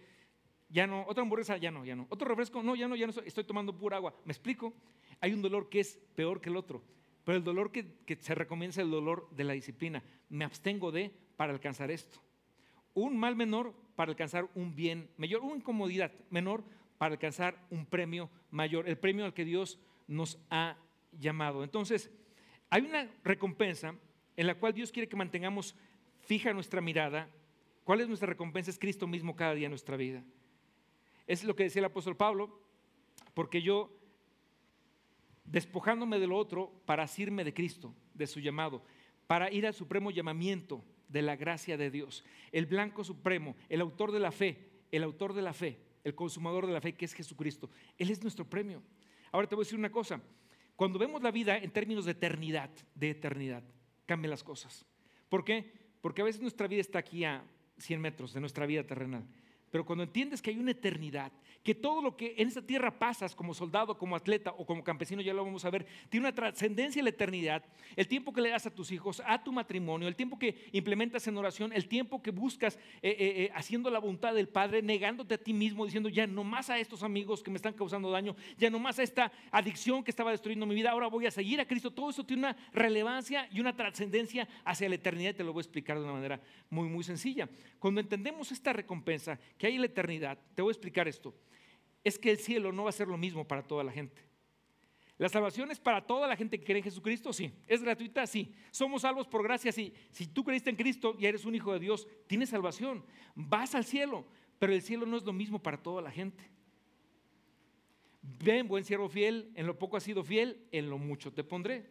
[0.69, 2.07] ya no, otra hamburguesa, ya no, ya no.
[2.11, 4.15] Otro refresco, no, ya no, ya no, estoy, tomando pura agua.
[4.25, 4.75] ¿Me explico?
[5.21, 6.83] Hay un dolor que es peor que el otro.
[7.25, 10.03] Pero el dolor que, que se recomienza es el dolor de la disciplina.
[10.29, 12.21] Me abstengo de para alcanzar esto.
[12.95, 15.43] Un mal menor para alcanzar un bien mayor.
[15.43, 16.65] Una incomodidad menor
[16.99, 18.89] para alcanzar un premio mayor.
[18.89, 20.77] El premio al que Dios nos ha
[21.13, 21.65] llamado.
[21.65, 22.11] Entonces,
[22.71, 23.95] hay una recompensa
[24.37, 25.75] en la cual Dios quiere que mantengamos
[26.21, 27.29] fija nuestra mirada.
[27.85, 28.71] ¿Cuál es nuestra recompensa?
[28.71, 30.23] Es Cristo mismo cada día en nuestra vida.
[31.27, 32.61] Es lo que decía el apóstol Pablo,
[33.35, 33.91] porque yo,
[35.45, 38.83] despojándome de lo otro para asirme de Cristo, de su llamado,
[39.27, 44.13] para ir al supremo llamamiento de la gracia de Dios, el blanco supremo, el autor
[44.13, 47.15] de la fe, el autor de la fe, el consumador de la fe, que es
[47.15, 47.71] Jesucristo.
[47.97, 48.83] Él es nuestro premio.
[49.33, 50.21] Ahora te voy a decir una cosa,
[50.79, 53.65] cuando vemos la vida en términos de eternidad, de eternidad,
[54.07, 54.87] cambian las cosas.
[55.29, 55.73] ¿Por qué?
[56.01, 57.43] Porque a veces nuestra vida está aquí a
[57.79, 59.25] 100 metros de nuestra vida terrenal.
[59.71, 63.35] Pero cuando entiendes que hay una eternidad, que todo lo que en esta tierra pasas
[63.35, 67.01] como soldado, como atleta o como campesino, ya lo vamos a ver, tiene una trascendencia
[67.01, 67.65] en la eternidad,
[67.97, 71.27] el tiempo que le das a tus hijos, a tu matrimonio, el tiempo que implementas
[71.27, 75.35] en oración, el tiempo que buscas eh, eh, eh, haciendo la voluntad del Padre, negándote
[75.35, 78.35] a ti mismo, diciendo ya no más a estos amigos que me están causando daño,
[78.57, 81.61] ya no más a esta adicción que estaba destruyendo mi vida, ahora voy a seguir
[81.61, 81.91] a Cristo.
[81.91, 85.65] Todo eso tiene una relevancia y una trascendencia hacia la eternidad, te lo voy a
[85.65, 86.41] explicar de una manera
[86.71, 87.49] muy, muy sencilla.
[87.79, 91.35] Cuando entendemos esta recompensa, que hay en la eternidad, te voy a explicar esto,
[92.05, 94.23] es que el cielo no va a ser lo mismo para toda la gente.
[95.19, 97.53] La salvación es para toda la gente que cree en Jesucristo, sí.
[97.67, 98.55] Es gratuita, sí.
[98.71, 99.93] Somos salvos por gracia, sí.
[100.13, 103.05] Si tú creíste en Cristo y eres un hijo de Dios, tienes salvación.
[103.35, 104.25] Vas al cielo,
[104.61, 106.49] pero el cielo no es lo mismo para toda la gente.
[108.23, 111.91] Ven, buen siervo fiel, en lo poco has sido fiel, en lo mucho te pondré.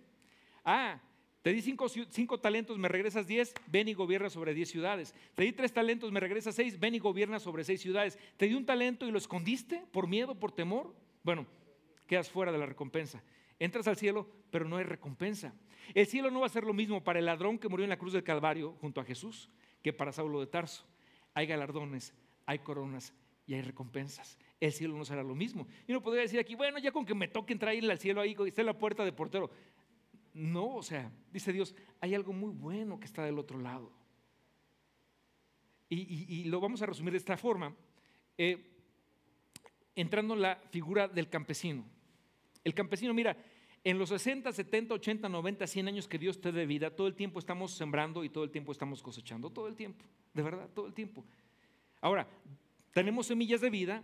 [0.63, 1.01] Ah,
[1.41, 5.15] te di cinco, talentos, me regresas diez, ven y gobierna sobre diez ciudades.
[5.33, 8.19] Te di tres talentos, me regresas seis, ven y gobierna sobre seis ciudades.
[8.35, 10.93] Te di un talento y lo escondiste por miedo, por temor.
[11.23, 11.47] Bueno,
[12.05, 13.23] quedas fuera de la recompensa.
[13.59, 15.53] Entras al cielo, pero no hay recompensa.
[15.93, 17.97] El cielo no va a ser lo mismo para el ladrón que murió en la
[17.97, 19.49] cruz del Calvario junto a Jesús
[19.81, 20.85] que para Saulo de Tarso.
[21.33, 22.13] Hay galardones,
[22.45, 23.13] hay coronas
[23.45, 24.38] y hay recompensas.
[24.59, 25.67] El cielo no será lo mismo.
[25.88, 28.35] Y uno podría decir aquí, bueno, ya con que me toque entrar al cielo ahí,
[28.45, 29.49] está en la puerta de portero.
[30.38, 33.91] No, o sea, dice Dios, hay algo muy bueno que está del otro lado.
[35.89, 37.73] Y, lo vamos a resumir de esta forma,
[38.38, 38.69] eh,
[39.95, 41.83] entrando en la figura del campesino.
[42.63, 43.35] El campesino, mira,
[43.83, 47.15] en los 60, 70, 80, 90, 100 años que Dios te dé vida, todo el
[47.15, 50.85] tiempo estamos sembrando y todo el tiempo estamos cosechando, todo el tiempo, de verdad, todo
[50.85, 51.25] el tiempo.
[51.99, 52.27] Ahora,
[52.93, 54.03] tenemos semillas de vida,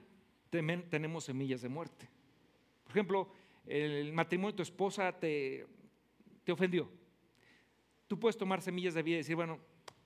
[0.49, 2.09] tenemos semillas de muerte.
[2.85, 3.29] Por ejemplo,
[3.67, 5.67] el matrimonio de tu esposa te
[6.43, 6.89] te ofendió.
[8.07, 9.59] Tú puedes tomar semillas de vida y decir, bueno,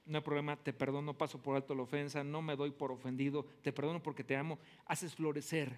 [0.05, 3.45] no hay problema, te perdono, paso por alto la ofensa, no me doy por ofendido,
[3.61, 5.77] te perdono porque te amo, haces florecer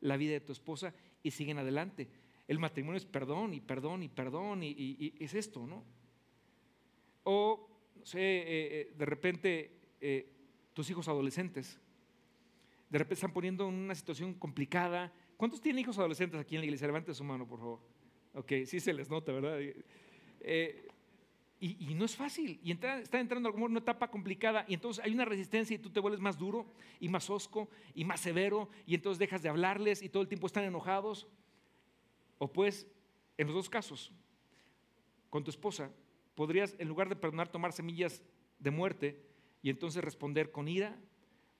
[0.00, 2.10] la vida de tu esposa y siguen adelante.
[2.48, 5.84] el matrimonio es perdón y perdón y perdón y, es esto, ¿no?
[7.22, 10.28] O, no sé, eh, eh, de repente eh,
[10.74, 11.80] tus hijos adolescentes,
[12.90, 15.12] de repente están poniendo en una situación complicada.
[15.36, 16.88] ¿Cuántos tienen hijos adolescentes aquí en la iglesia?
[16.88, 17.91] Levante su mano, por favor.
[18.34, 19.58] Ok, sí se les nota, ¿verdad?
[21.60, 22.58] y, no es fácil.
[22.62, 24.64] Y entra, está entrando a una etapa complicada.
[24.66, 26.66] Y entonces hay una resistencia y tú te vuelves más duro
[26.98, 28.68] y más osco y más severo.
[28.86, 31.28] Y entonces dejas de hablarles y todo el tiempo están enojados.
[32.38, 32.88] O pues,
[33.36, 34.12] en los dos casos,
[35.30, 35.92] con tu esposa,
[36.34, 38.22] podrías, en lugar de perdonar, tomar semillas
[38.58, 39.22] de muerte
[39.62, 40.98] y entonces responder con ira,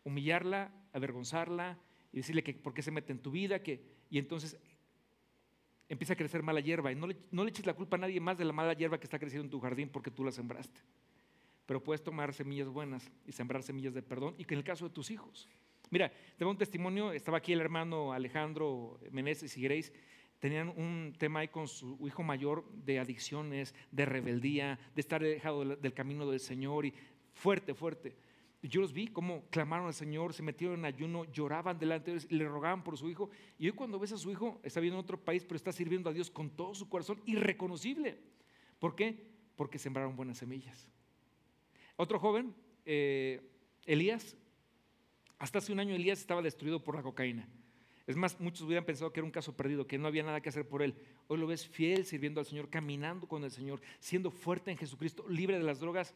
[0.04, 1.78] humillarla, avergonzarla
[2.12, 4.58] y decirle que por qué se mete en tu vida, que, y entonces
[5.92, 6.90] empieza a crecer mala hierba.
[6.90, 8.98] Y no le, no le eches la culpa a nadie más de la mala hierba
[8.98, 10.80] que está creciendo en tu jardín porque tú la sembraste.
[11.66, 14.88] Pero puedes tomar semillas buenas y sembrar semillas de perdón, y que en el caso
[14.88, 15.48] de tus hijos.
[15.90, 19.92] Mira, tengo un testimonio, estaba aquí el hermano Alejandro Meneses y Grace,
[20.38, 25.76] tenían un tema ahí con su hijo mayor de adicciones, de rebeldía, de estar dejado
[25.76, 26.94] del camino del Señor y
[27.34, 28.16] fuerte, fuerte.
[28.62, 32.30] Yo los vi cómo clamaron al Señor, se metieron en ayuno, lloraban delante de Dios,
[32.30, 33.28] le rogaban por su hijo.
[33.58, 36.08] Y hoy cuando ves a su hijo, está viviendo en otro país, pero está sirviendo
[36.08, 38.18] a Dios con todo su corazón, irreconocible.
[38.78, 39.26] ¿Por qué?
[39.56, 40.88] Porque sembraron buenas semillas.
[41.96, 42.54] Otro joven,
[42.84, 43.42] eh,
[43.84, 44.36] Elías,
[45.38, 47.48] hasta hace un año Elías estaba destruido por la cocaína.
[48.06, 50.48] Es más, muchos hubieran pensado que era un caso perdido, que no había nada que
[50.48, 50.94] hacer por él.
[51.26, 55.24] Hoy lo ves fiel, sirviendo al Señor, caminando con el Señor, siendo fuerte en Jesucristo,
[55.28, 56.14] libre de las drogas,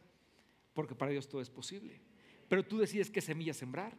[0.73, 1.99] porque para Dios todo es posible.
[2.47, 3.95] Pero tú decides qué semilla sembrar.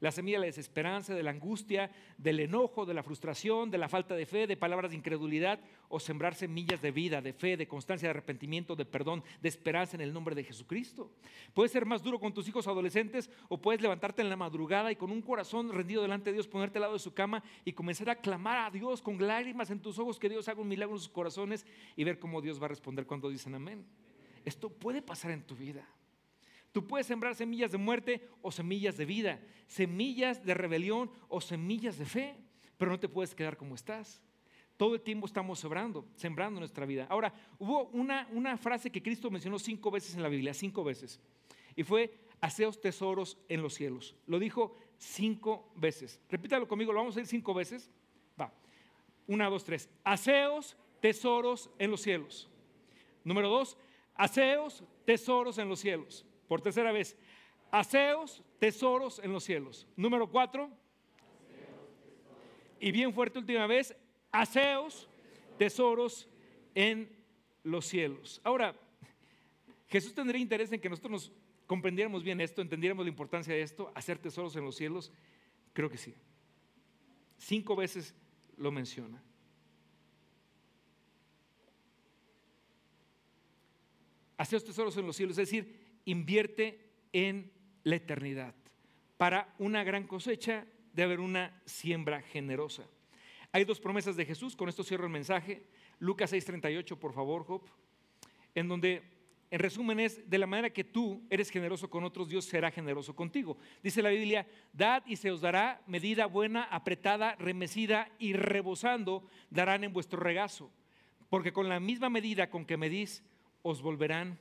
[0.00, 3.88] La semilla de la desesperanza, de la angustia, del enojo, de la frustración, de la
[3.88, 5.58] falta de fe, de palabras de incredulidad,
[5.88, 9.96] o sembrar semillas de vida, de fe, de constancia, de arrepentimiento, de perdón, de esperanza
[9.96, 11.12] en el nombre de Jesucristo.
[11.54, 14.96] Puedes ser más duro con tus hijos adolescentes o puedes levantarte en la madrugada y
[14.96, 18.10] con un corazón rendido delante de Dios, ponerte al lado de su cama y comenzar
[18.10, 21.00] a clamar a Dios con lágrimas en tus ojos que Dios haga un milagro en
[21.00, 21.64] sus corazones
[21.96, 23.86] y ver cómo Dios va a responder cuando dicen amén.
[24.44, 25.88] Esto puede pasar en tu vida.
[26.76, 31.96] Tú puedes sembrar semillas de muerte o semillas de vida, semillas de rebelión o semillas
[31.96, 32.36] de fe,
[32.76, 34.20] pero no te puedes quedar como estás.
[34.76, 37.06] Todo el tiempo estamos sembrando, sembrando nuestra vida.
[37.08, 41.18] Ahora, hubo una, una frase que Cristo mencionó cinco veces en la Biblia, cinco veces,
[41.74, 42.12] y fue,
[42.42, 44.14] haceos tesoros en los cielos.
[44.26, 46.20] Lo dijo cinco veces.
[46.28, 47.90] Repítalo conmigo, lo vamos a decir cinco veces.
[48.38, 48.52] Va.
[49.26, 49.88] Una, dos, tres.
[50.04, 52.50] Haceos tesoros en los cielos.
[53.24, 53.78] Número dos,
[54.14, 56.26] haceos tesoros en los cielos.
[56.48, 57.16] Por tercera vez,
[57.70, 59.86] aseos, tesoros en los cielos.
[59.96, 60.70] Número cuatro,
[62.78, 63.96] y bien fuerte última vez,
[64.30, 65.08] aseos,
[65.58, 66.28] tesoros
[66.74, 67.10] en
[67.64, 68.40] los cielos.
[68.44, 68.74] Ahora,
[69.88, 71.32] Jesús tendría interés en que nosotros nos
[71.66, 75.12] comprendiéramos bien esto, entendiéramos la importancia de esto, hacer tesoros en los cielos.
[75.72, 76.14] Creo que sí.
[77.38, 78.14] Cinco veces
[78.56, 79.22] lo menciona.
[84.36, 86.80] Hacer tesoros en los cielos, es decir, invierte
[87.12, 87.52] en
[87.84, 88.54] la eternidad.
[89.18, 92.84] Para una gran cosecha debe haber una siembra generosa.
[93.52, 95.62] Hay dos promesas de Jesús, con esto cierro el mensaje.
[95.98, 97.62] Lucas 6:38, por favor, Job,
[98.54, 99.02] en donde
[99.50, 103.14] en resumen es, de la manera que tú eres generoso con otros, Dios será generoso
[103.14, 103.56] contigo.
[103.82, 109.84] Dice la Biblia, dad y se os dará medida buena, apretada, remecida y rebosando, darán
[109.84, 110.70] en vuestro regazo.
[111.30, 113.22] Porque con la misma medida con que medís,
[113.62, 114.38] os volverán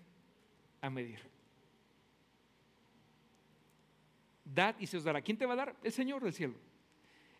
[0.82, 1.35] a medir.
[4.46, 5.22] Dad y se os dará.
[5.22, 5.76] ¿Quién te va a dar?
[5.84, 6.56] El Señor del cielo.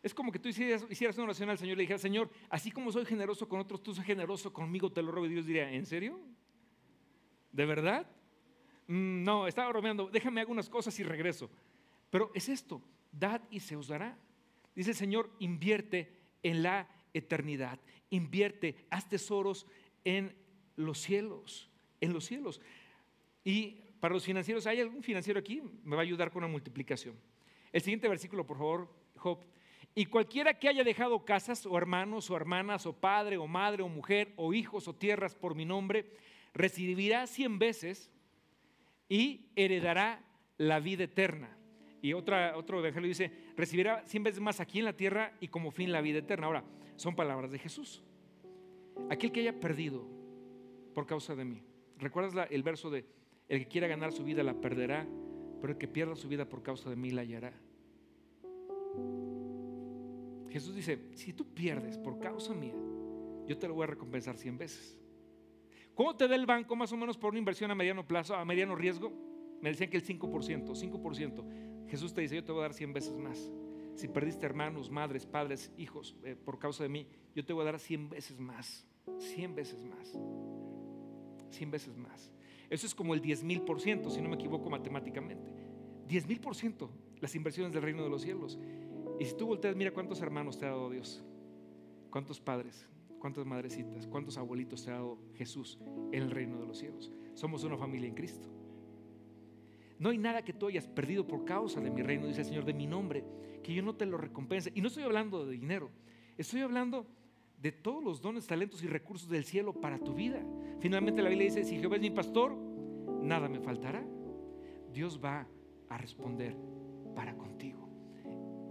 [0.02, 0.84] Es como que tú hicieras,
[1.18, 3.94] una oración al Señor y le dijeras, Señor, así como soy generoso con otros, tú
[3.94, 5.26] soy generoso conmigo, te lo ruego.
[5.28, 6.20] Y Dios diría, ¿en serio?
[7.52, 8.06] ¿De verdad?
[8.88, 11.50] Mm, no, estaba bromeando, déjame algunas cosas y regreso.
[12.10, 12.82] Pero es esto,
[13.12, 14.18] dad y se os dará.
[14.76, 16.12] Dice el Señor, invierte
[16.44, 17.80] en la eternidad,
[18.10, 19.66] invierte, haz tesoros
[20.04, 20.36] en
[20.76, 22.62] los cielos, en los cielos.
[23.44, 25.62] Y para los financieros, ¿hay algún financiero aquí?
[25.84, 27.16] Me va a ayudar con una multiplicación.
[27.72, 29.40] El siguiente versículo, por favor, Job.
[29.94, 33.88] Y cualquiera que haya dejado casas o hermanos o hermanas o padre o madre o
[33.88, 36.12] mujer o hijos o tierras por mi nombre,
[36.54, 38.12] recibirá cien veces
[39.08, 40.22] y heredará
[40.58, 41.58] la vida eterna.
[42.02, 45.72] Y otra, otro evangelio dice, recibirá cien veces más aquí en la tierra y como
[45.72, 46.48] fin la vida eterna.
[46.48, 46.64] Ahora,
[46.98, 48.04] son palabras de Jesús.
[49.10, 50.08] Aquel que haya perdido
[50.94, 51.64] por causa de mí.
[51.98, 53.06] ¿Recuerdas el verso de
[53.48, 55.08] el que quiera ganar su vida la perderá,
[55.62, 57.54] pero el que pierda su vida por causa de mí la hallará.
[60.50, 62.76] Jesús dice, si tú pierdes por causa mía,
[63.46, 64.98] yo te lo voy a recompensar cien veces.
[65.94, 68.46] ¿Cómo te da el banco más o menos por una inversión a mediano plazo, a
[68.46, 69.12] mediano riesgo?
[69.62, 71.88] Me decían que el 5%, 5%.
[71.88, 73.52] Jesús te dice, yo te voy a dar 100 veces más.
[73.96, 77.66] si perdiste hermanos, madres, padres, hijos eh, por causa de mí, yo te voy a
[77.66, 78.86] dar 100 veces más,
[79.20, 80.20] 100 veces más,
[81.50, 82.35] 100 veces más.
[82.70, 85.52] Eso es como el 10 mil por ciento, si no me equivoco matemáticamente.
[86.08, 86.90] 10 mil por ciento
[87.20, 88.60] las inversiones del reino de los cielos.
[89.20, 91.24] Y si tú volteas, mira cuántos hermanos te ha dado Dios,
[92.10, 92.88] cuántos padres,
[93.20, 95.80] cuántas madrecitas, cuántos abuelitos te ha dado Jesús
[96.12, 97.12] en el reino de los cielos.
[97.34, 98.48] Somos una familia en Cristo.
[99.98, 102.66] No hay nada que tú hayas perdido por causa de mi reino, dice el Señor,
[102.66, 103.24] de mi nombre,
[103.64, 104.72] que yo no te lo recompense.
[104.76, 105.90] Y no estoy hablando de dinero,
[106.38, 107.08] estoy hablando
[107.58, 110.42] de todos los dones, talentos y recursos del cielo para tu vida.
[110.80, 112.56] Finalmente la Biblia dice, si Jehová es mi pastor,
[113.22, 114.06] nada me faltará.
[114.92, 115.48] Dios va
[115.90, 116.56] a responder
[117.16, 117.90] para contigo.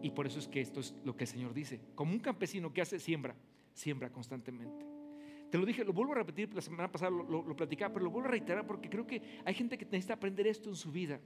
[0.03, 1.81] Y por eso es que esto es lo que el Señor dice.
[1.95, 3.35] Como un campesino que hace siembra,
[3.73, 4.85] siembra constantemente.
[5.51, 8.29] Te lo dije, lo vuelvo a repetir, la semana pasada lo, platicaba, pero lo vuelvo
[8.29, 11.21] a reiterar porque creo que hay gente que necesita aprender esto en su vida.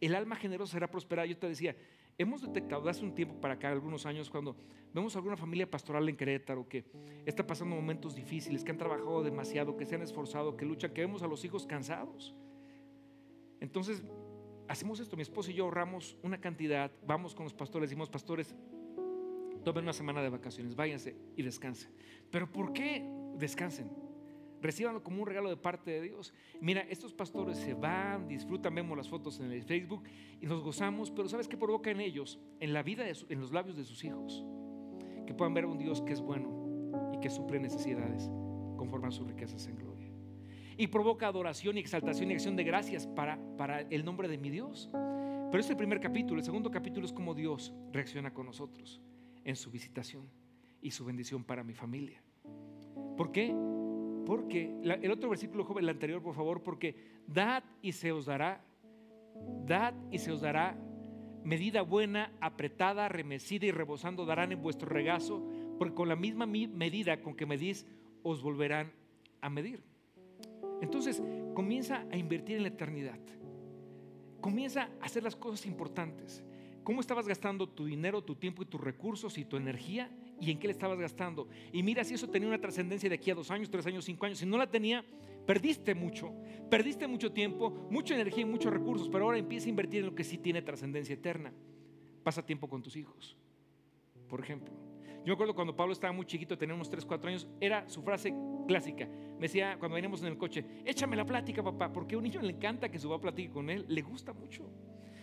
[0.00, 1.26] El alma generosa será prosperada.
[1.26, 1.74] Yo te decía,
[2.22, 4.56] hemos detectado hace un tiempo para acá, algunos años, cuando
[4.92, 6.84] vemos alguna familia pastoral en Querétaro que
[7.26, 11.00] está pasando momentos difíciles, que han trabajado demasiado, que se han esforzado, que luchan, que
[11.02, 12.34] vemos a los hijos cansados.
[13.60, 14.02] Entonces,
[14.68, 18.54] hacemos esto, mi esposo y yo ahorramos una cantidad, vamos con los pastores, decimos, pastores,
[19.64, 21.90] tomen una semana de vacaciones, váyanse y descansen.
[22.30, 24.01] Pero ¿por qué descansen?
[24.62, 26.32] Recíbanlo como un regalo de parte de Dios.
[26.60, 30.04] Mira, estos pastores se van, disfrutan, vemos las fotos en el Facebook
[30.40, 32.38] y nos gozamos, pero ¿sabes qué provoca en ellos?
[32.60, 34.46] En la vida, en los labios de sus hijos.
[35.26, 38.30] Que puedan ver a un Dios que es bueno y que suple necesidades
[38.76, 40.12] conforme a sus riquezas en gloria.
[40.76, 44.50] Y provoca adoración y exaltación y acción de gracias para, para el nombre de mi
[44.50, 44.88] Dios.
[44.92, 46.38] Pero es el primer capítulo.
[46.38, 49.02] El segundo capítulo es cómo Dios reacciona con nosotros
[49.44, 50.30] en su visitación
[50.80, 52.22] y su bendición para mi familia.
[53.16, 53.52] ¿Por qué?
[54.26, 56.94] Porque el otro versículo joven, el anterior, por favor, porque
[57.26, 58.64] dad y se os dará,
[59.66, 60.76] dad y se os dará
[61.44, 65.44] medida buena, apretada, remecida y rebosando darán en vuestro regazo,
[65.78, 67.86] porque con la misma medida con que medís
[68.22, 68.92] os volverán
[69.40, 69.82] a medir.
[70.80, 71.22] Entonces
[71.54, 73.18] comienza a invertir en la eternidad.
[74.40, 76.44] Comienza a hacer las cosas importantes.
[76.82, 80.10] ¿Cómo estabas gastando tu dinero, tu tiempo y tus recursos y tu energía?
[80.42, 81.46] ¿Y en qué le estabas gastando?
[81.72, 84.26] Y mira si eso tenía una trascendencia de aquí a dos años, tres años, cinco
[84.26, 84.38] años.
[84.38, 85.04] Si no la tenía,
[85.46, 86.32] perdiste mucho.
[86.68, 89.08] Perdiste mucho tiempo, mucha energía y muchos recursos.
[89.08, 91.52] Pero ahora empieza a invertir en lo que sí tiene trascendencia eterna.
[92.24, 93.36] Pasa tiempo con tus hijos,
[94.28, 94.74] por ejemplo.
[95.24, 98.02] Yo me acuerdo cuando Pablo estaba muy chiquito, tenía unos 3, 4 años, era su
[98.02, 98.34] frase
[98.66, 99.06] clásica.
[99.06, 102.42] Me decía cuando veníamos en el coche, échame la plática, papá, porque a un niño
[102.42, 104.68] le encanta que su papá platique con él, le gusta mucho.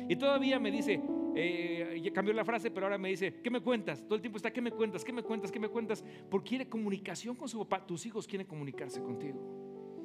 [0.07, 1.01] Y todavía me dice,
[1.41, 4.03] eh, cambió la frase, pero ahora me dice, ¿qué me cuentas?
[4.03, 5.03] Todo el tiempo está, ¿qué me cuentas?
[5.03, 5.51] ¿Qué me cuentas?
[5.51, 6.03] ¿Qué me cuentas?
[6.29, 7.85] Porque quiere comunicación con su papá.
[7.85, 9.39] Tus hijos quieren comunicarse contigo.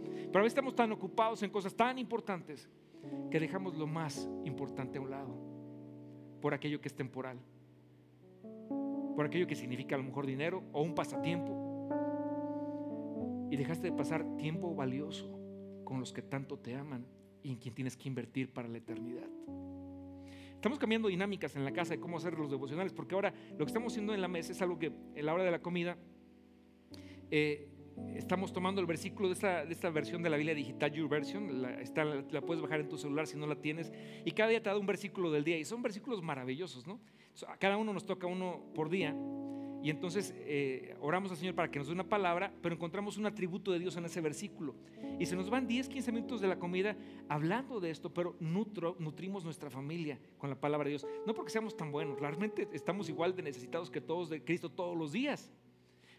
[0.05, 2.69] Pero a veces estamos tan ocupados en cosas tan importantes
[3.31, 5.37] que dejamos lo más importante a un lado
[6.41, 7.39] por aquello que es temporal,
[9.17, 11.89] por aquello que significa a lo mejor dinero o un pasatiempo.
[13.51, 15.31] Y dejaste de pasar tiempo valioso
[15.85, 17.07] con los que tanto te aman
[17.43, 19.29] y en quien tienes que invertir para la eternidad.
[20.65, 23.67] Estamos cambiando dinámicas en la casa de cómo hacer los devocionales, porque ahora lo que
[23.67, 25.99] estamos haciendo en la mesa es algo que en la hora de la comida
[27.31, 27.69] eh,
[28.15, 31.61] estamos tomando el versículo de esta, de esta, versión de la Biblia digital, Your Version,
[31.61, 33.93] la, está, la, puedes bajar en tu celular si no la tienes,
[34.25, 36.99] y cada día te da un versículo del día, y son versículos maravillosos, ¿no?
[37.59, 39.15] cada uno nos toca uno por día,
[39.85, 43.27] y entonces eh, oramos al Señor para que nos dé una palabra, pero encontramos un
[43.27, 44.75] atributo de Dios en ese versículo.
[45.21, 46.97] Y se nos van 10, 15 minutos de la comida
[47.29, 51.07] hablando de esto, pero nutrimos nuestra familia con la palabra de Dios.
[51.27, 54.97] No porque seamos tan buenos, realmente estamos igual de necesitados que todos de Cristo todos
[54.97, 55.53] los días.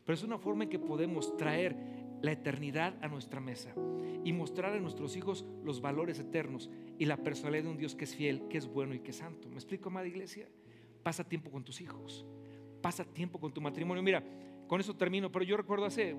[0.05, 1.75] Pero es una forma en que podemos traer
[2.21, 3.73] la eternidad a nuestra mesa
[4.23, 8.03] y mostrar a nuestros hijos los valores eternos y la personalidad de un Dios que
[8.03, 9.49] es fiel, que es bueno y que es santo.
[9.49, 10.47] ¿Me explico, amada iglesia?
[11.01, 12.27] Pasa tiempo con tus hijos
[12.85, 14.03] pasa tiempo con tu matrimonio.
[14.03, 14.23] Mira,
[14.67, 16.15] con eso termino, pero yo recuerdo hace,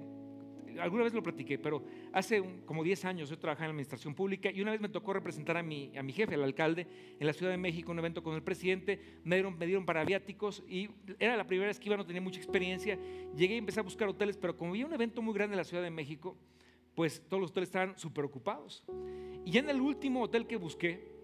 [0.81, 4.51] alguna vez lo platiqué, pero hace como 10 años yo trabajaba en la administración pública
[4.51, 6.89] y una vez me tocó representar a mi, a mi jefe, al alcalde,
[7.21, 10.05] en la Ciudad de México, un evento con el presidente, me dieron, me dieron para
[10.05, 10.91] viáticos y
[11.21, 12.99] era la primera vez que iba, no tenía mucha experiencia,
[13.37, 15.65] llegué y empecé a buscar hoteles, pero como había un evento muy grande en la
[15.65, 16.37] Ciudad de México,
[16.97, 18.83] pues todos los hoteles estaban súper ocupados.
[19.45, 21.16] Y en el último hotel que busqué,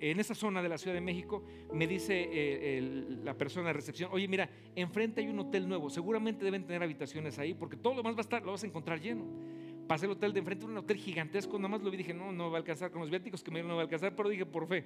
[0.00, 4.10] en esa zona de la Ciudad de México, me dice eh, la persona de recepción,
[4.12, 8.02] oye, mira, enfrente hay un hotel nuevo, seguramente deben tener habitaciones ahí, porque todo lo
[8.02, 9.24] demás va a estar, lo vas a encontrar lleno.
[9.86, 12.50] Pasé el hotel de enfrente, un hotel gigantesco, nada más lo vi, dije, no, no
[12.50, 14.66] va a alcanzar con los viáticos que me no va a alcanzar, pero dije, por
[14.66, 14.84] fe.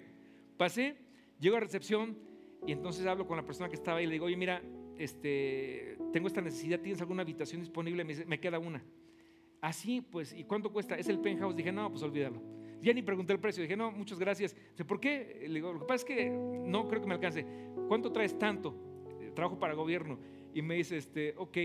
[0.57, 0.97] Pasé,
[1.39, 2.19] llego a recepción
[2.67, 4.63] y entonces hablo con la persona que estaba ahí y le digo, oye, mira,
[4.99, 8.05] este, tengo esta necesidad, ¿tienes alguna habitación disponible?
[8.05, 8.85] Me dice, me queda una.
[9.63, 10.97] Así, pues, ¿y cuánto cuesta?
[10.97, 11.57] Es el penthouse.
[11.57, 12.60] Dije, no, pues olvídalo.
[12.81, 13.63] Ya ni pregunté el precio.
[13.63, 14.57] Dije, no, muchas gracias.
[14.87, 15.45] ¿por qué?
[15.47, 17.45] Le digo, lo que pasa es que no creo que me alcance.
[17.89, 18.91] ¿Cuánto traes tanto?
[19.35, 20.19] trabajo para gobierno.
[20.55, 21.57] Y me dice, este, ok,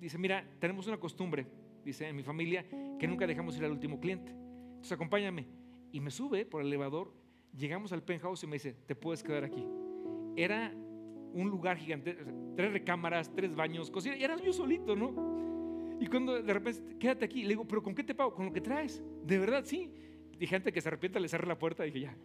[0.00, 1.46] dice, mira, tenemos una costumbre,
[1.84, 2.64] dice, en mi familia,
[2.98, 4.32] que nunca dejamos ir al último cliente.
[4.32, 5.46] Entonces acompáñame.
[5.92, 7.12] Y me sube por el elevador,
[7.56, 9.66] llegamos al penthouse y me dice, te puedes quedar aquí.
[10.36, 10.72] Era
[11.34, 12.16] un lugar gigante,
[12.56, 15.32] tres recámaras, tres baños, cocina, y era yo solito, ¿no?
[16.00, 18.34] Y cuando de repente, quédate aquí, le digo, pero ¿con qué te pago?
[18.34, 19.02] Con lo que traes.
[19.24, 19.92] De verdad, sí.
[20.42, 22.16] Dije, antes que se arrepienta, le cerré la puerta, dije, ya.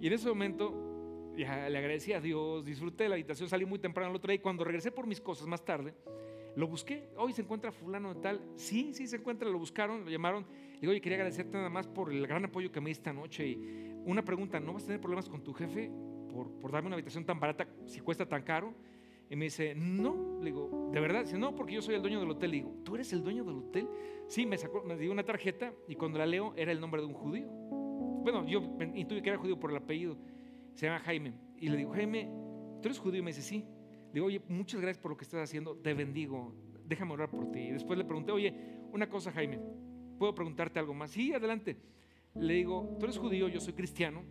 [0.00, 3.78] Y en ese momento, ya le agradecí a Dios, disfruté de la habitación, salí muy
[3.78, 5.94] temprano el otro día y cuando regresé por mis cosas más tarde,
[6.56, 7.10] lo busqué.
[7.16, 8.40] Hoy se encuentra fulano de tal.
[8.56, 10.44] Sí, sí se encuentra, lo buscaron, lo llamaron.
[10.72, 13.46] Le digo, oye, quería agradecerte nada más por el gran apoyo que me diste anoche.
[13.46, 15.92] Y una pregunta, ¿no vas a tener problemas con tu jefe
[16.28, 18.74] por, por darme una habitación tan barata si cuesta tan caro?
[19.28, 21.24] Y me dice, no, le digo, ¿de verdad?
[21.24, 22.50] Dice, no, porque yo soy el dueño del hotel.
[22.50, 23.88] Le digo, ¿tú eres el dueño del hotel?
[24.28, 27.08] Sí, me sacó, me dio una tarjeta y cuando la leo era el nombre de
[27.08, 27.48] un judío.
[27.48, 28.60] Bueno, yo
[28.94, 30.16] intuí que era judío por el apellido.
[30.74, 31.34] Se llama Jaime.
[31.58, 32.30] Y le digo, Jaime,
[32.80, 33.20] ¿tú eres judío?
[33.20, 33.64] Y me dice, sí.
[34.08, 36.54] Le digo, oye, muchas gracias por lo que estás haciendo, te bendigo,
[36.84, 37.60] déjame orar por ti.
[37.60, 38.54] Y después le pregunté, oye,
[38.92, 39.60] una cosa, Jaime,
[40.18, 41.10] ¿puedo preguntarte algo más?
[41.10, 41.76] Sí, adelante.
[42.34, 44.22] Le digo, tú eres judío, yo soy cristiano,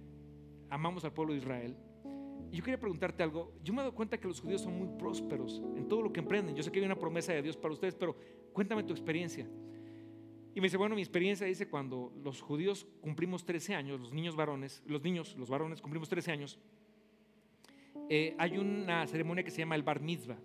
[0.70, 1.76] amamos al pueblo de Israel
[2.52, 3.54] yo quería preguntarte algo.
[3.64, 6.22] Yo me he dado cuenta que los judíos son muy prósperos en todo lo que
[6.22, 6.56] emprenden.
[6.56, 8.16] Yo sé que hay una promesa de Dios para ustedes, pero
[8.54, 9.48] cuéntame tu experiencia.
[10.56, 14.38] Y me dice, bueno, mi experiencia dice cuando los judíos cumplimos 13 años, los niños
[14.38, 16.58] varones, los niños, los varones cumplimos 13 años,
[18.10, 20.38] eh, hay una ceremonia que se llama el bar mitzvah.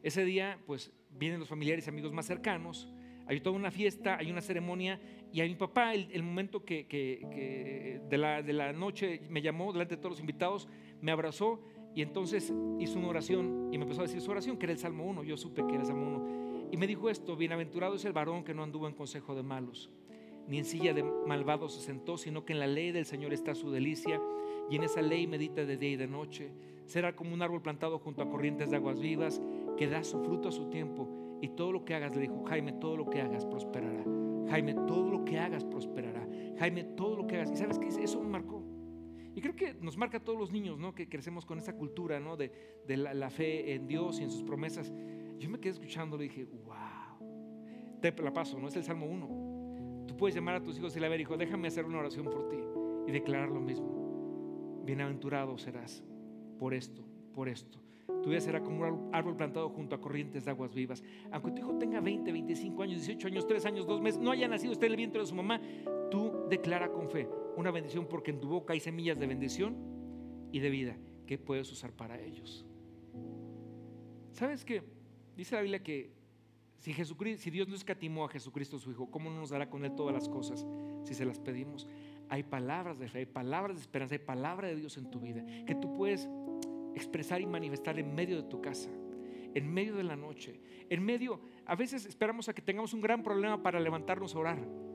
[0.00, 2.88] Ese día, pues, vienen los familiares y amigos más cercanos,
[3.26, 5.00] hay toda una fiesta, hay una ceremonia,
[5.32, 9.96] y a mi papá, el, momento que, de, la, de la noche me llamó delante
[9.96, 10.68] de todos los invitados,
[11.02, 11.60] me abrazó
[11.94, 14.78] y entonces hizo una oración y me empezó a decir su oración, que era el
[14.78, 15.24] Salmo 1.
[15.24, 16.68] Yo supe que era el Salmo 1.
[16.70, 19.90] Y me dijo esto, bienaventurado es el varón que no anduvo en consejo de malos,
[20.48, 23.54] ni en silla de malvados se sentó, sino que en la ley del Señor está
[23.54, 24.18] su delicia
[24.70, 26.50] y en esa ley medita de día y de noche.
[26.86, 29.42] Será como un árbol plantado junto a corrientes de aguas vivas
[29.76, 31.08] que da su fruto a su tiempo
[31.42, 34.04] y todo lo que hagas, le dijo, Jaime, todo lo que hagas prosperará.
[34.48, 36.26] Jaime, todo lo que hagas prosperará.
[36.58, 37.50] Jaime, todo lo que hagas.
[37.50, 38.71] Y sabes que eso me marcó.
[39.34, 40.94] Y creo que nos marca a todos los niños, ¿no?
[40.94, 42.36] Que crecemos con esa cultura, ¿no?
[42.36, 42.50] De,
[42.88, 44.92] la, fe en Dios y en sus promesas.
[45.38, 48.00] Yo me quedé escuchando y dije, wow.
[48.00, 48.68] Te la paso, ¿no?
[48.68, 50.06] Es el Salmo 1.
[50.06, 52.48] Tú puedes llamar a tus hijos y le ver, hijo, déjame hacer una oración por
[52.48, 52.58] ti
[53.06, 54.82] y declarar lo mismo.
[54.84, 56.04] Bienaventurado serás
[56.58, 57.02] por esto,
[57.32, 57.78] por esto.
[58.22, 61.02] Tu vida será como un árbol plantado junto a corrientes de aguas vivas.
[61.30, 64.46] Aunque tu hijo tenga 20, 25 años, 18 años, 3 años, 2 meses, no haya
[64.46, 65.60] nacido usted en el vientre de su mamá,
[66.10, 69.76] tú declara con fe una bendición porque en tu boca hay semillas de bendición
[70.52, 70.96] y de vida
[71.26, 72.66] que puedes usar para ellos.
[74.32, 74.82] ¿Sabes qué?
[75.36, 76.12] Dice la Biblia que
[76.78, 79.84] si, Jesucristo, si Dios no escatimó a Jesucristo su Hijo, ¿cómo no nos dará con
[79.84, 80.66] Él todas las cosas
[81.04, 81.86] si se las pedimos?
[82.28, 85.44] Hay palabras de fe, hay palabras de esperanza, hay palabra de Dios en tu vida
[85.66, 86.28] que tú puedes
[86.94, 88.90] expresar y manifestar en medio de tu casa,
[89.54, 93.22] en medio de la noche, en medio, a veces esperamos a que tengamos un gran
[93.22, 94.91] problema para levantarnos a orar.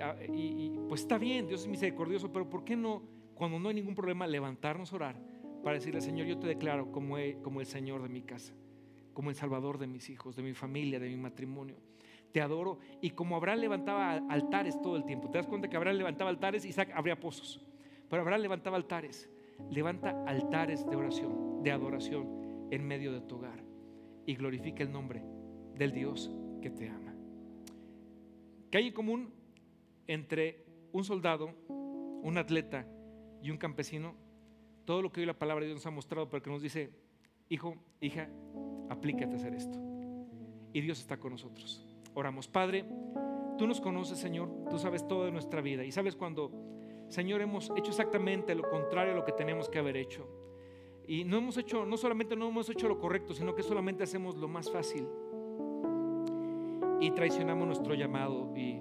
[0.00, 3.02] Ah, y, pues está bien, Dios es misericordioso, pero ¿por qué no,
[3.34, 5.22] cuando no hay ningún problema, levantarnos a orar
[5.62, 8.54] para decirle, Señor, yo te declaro como, el Señor de mi casa,
[9.12, 11.76] como el Salvador de mis hijos, de mi familia, de mi matrimonio?
[12.32, 12.78] Te adoro.
[13.00, 16.64] Y como Abraham levantaba altares todo el tiempo, te das cuenta que Abraham levantaba altares,
[16.64, 17.64] Isaac abría pozos,
[18.08, 19.30] pero Abraham levantaba altares.
[19.70, 23.64] Levanta altares de oración, de adoración en medio de tu hogar
[24.26, 25.22] y glorifica el nombre
[25.74, 27.14] del Dios que te ama.
[28.70, 29.35] ¿Qué hay en común
[30.06, 32.86] entre un soldado, un atleta
[33.42, 34.14] y un campesino,
[34.84, 36.90] todo lo que hoy la palabra de Dios nos ha mostrado, porque nos dice,
[37.48, 38.28] hijo, hija,
[38.88, 39.78] aplícate a hacer esto.
[40.72, 41.84] Y Dios está con nosotros.
[42.14, 42.84] Oramos, Padre,
[43.58, 46.50] tú nos conoces, Señor, tú sabes todo de nuestra vida y sabes cuando,
[47.08, 50.26] Señor, hemos hecho exactamente lo contrario a lo que tenemos que haber hecho.
[51.06, 54.36] Y no hemos hecho, no solamente no hemos hecho lo correcto, sino que solamente hacemos
[54.36, 55.06] lo más fácil.
[57.00, 58.80] Y traicionamos nuestro llamado y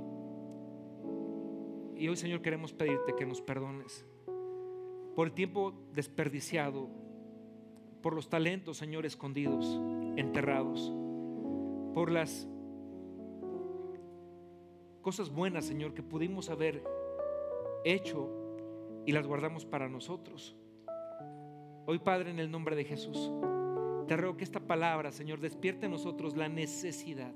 [1.98, 4.06] y hoy, Señor, queremos pedirte que nos perdones
[5.16, 6.90] por el tiempo desperdiciado,
[8.02, 9.80] por los talentos, Señor, escondidos,
[10.18, 10.92] enterrados,
[11.94, 12.48] por las
[15.02, 16.84] cosas buenas, Señor, que pudimos haber
[17.86, 18.30] hecho
[19.06, 20.56] y las guardamos para nosotros.
[21.86, 23.32] Hoy, Padre, en el nombre de Jesús,
[24.08, 27.34] te ruego que esta palabra, Señor, despierte en nosotros la necesidad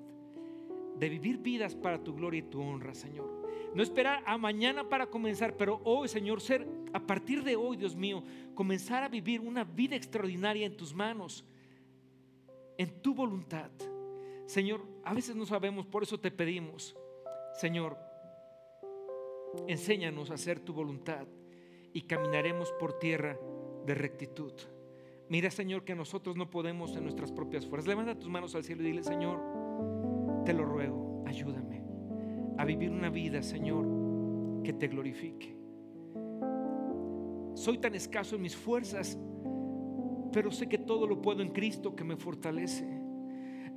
[0.99, 3.39] de vivir vidas para tu gloria y tu honra, Señor.
[3.73, 7.95] No esperar a mañana para comenzar, pero hoy, Señor, ser a partir de hoy, Dios
[7.95, 8.23] mío,
[8.55, 11.45] comenzar a vivir una vida extraordinaria en tus manos,
[12.77, 13.69] en tu voluntad.
[14.47, 16.95] Señor, a veces no sabemos, por eso te pedimos,
[17.59, 17.97] Señor,
[19.67, 21.27] enséñanos a hacer tu voluntad
[21.93, 23.37] y caminaremos por tierra
[23.85, 24.53] de rectitud.
[25.29, 27.87] Mira, Señor, que nosotros no podemos en nuestras propias fuerzas.
[27.87, 29.39] Levanta tus manos al cielo y dile, Señor,
[30.45, 31.69] te lo ruego, ayúdame
[32.59, 33.85] a vivir una vida, Señor,
[34.63, 35.55] que te glorifique.
[37.55, 39.17] Soy tan escaso en mis fuerzas,
[40.33, 42.85] pero sé que todo lo puedo en Cristo que me fortalece.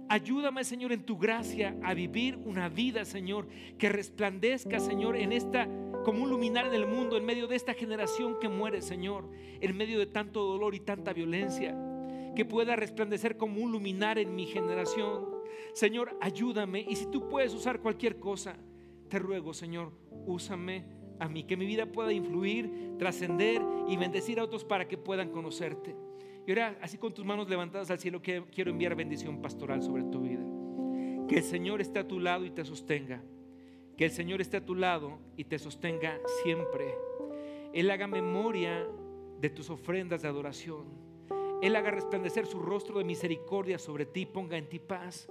[0.08, 3.46] Ayúdame, Señor, en tu gracia a vivir una vida, Señor,
[3.78, 5.68] que resplandezca, Señor, en esta
[6.04, 9.76] como un luminar en el mundo, en medio de esta generación que muere, Señor, en
[9.76, 11.78] medio de tanto dolor y tanta violencia,
[12.34, 15.31] que pueda resplandecer como un luminar en mi generación.
[15.74, 18.56] Señor, ayúdame y si tú puedes usar cualquier cosa,
[19.08, 19.92] te ruego, Señor,
[20.26, 20.84] úsame
[21.18, 25.30] a mí, que mi vida pueda influir, trascender y bendecir a otros para que puedan
[25.30, 25.94] conocerte.
[26.46, 30.20] Y ahora, así con tus manos levantadas al cielo, quiero enviar bendición pastoral sobre tu
[30.20, 30.44] vida.
[31.28, 33.22] Que el Señor esté a tu lado y te sostenga.
[33.96, 36.94] Que el Señor esté a tu lado y te sostenga siempre.
[37.72, 38.86] Él haga memoria
[39.40, 40.86] de tus ofrendas de adoración.
[41.62, 45.28] Él haga resplandecer su rostro de misericordia sobre ti, ponga en ti paz.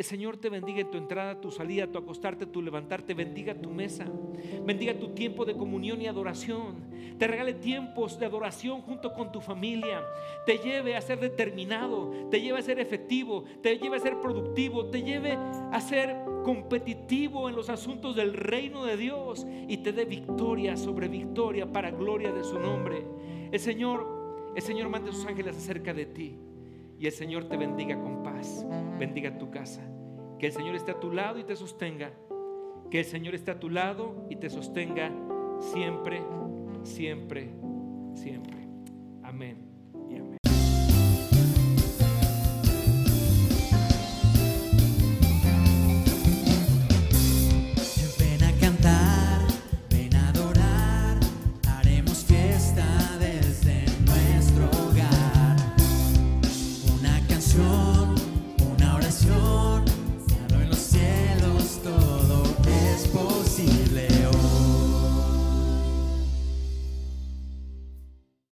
[0.00, 3.12] El Señor te bendiga en tu entrada, tu salida, tu acostarte, tu levantarte.
[3.12, 4.06] Bendiga tu mesa.
[4.64, 6.88] Bendiga tu tiempo de comunión y adoración.
[7.18, 10.02] Te regale tiempos de adoración junto con tu familia.
[10.46, 12.12] Te lleve a ser determinado.
[12.30, 13.44] Te lleve a ser efectivo.
[13.60, 14.86] Te lleve a ser productivo.
[14.86, 19.46] Te lleve a ser competitivo en los asuntos del reino de Dios.
[19.68, 23.04] Y te dé victoria sobre victoria para gloria de su nombre.
[23.52, 26.38] El Señor, el Señor manda sus ángeles acerca de ti
[27.00, 28.66] y el Señor te bendiga con paz,
[28.98, 29.82] bendiga tu casa.
[30.38, 32.12] Que el Señor esté a tu lado y te sostenga.
[32.90, 35.10] Que el Señor esté a tu lado y te sostenga
[35.60, 36.22] siempre,
[36.82, 37.54] siempre,
[38.14, 38.68] siempre.
[39.22, 39.69] Amén.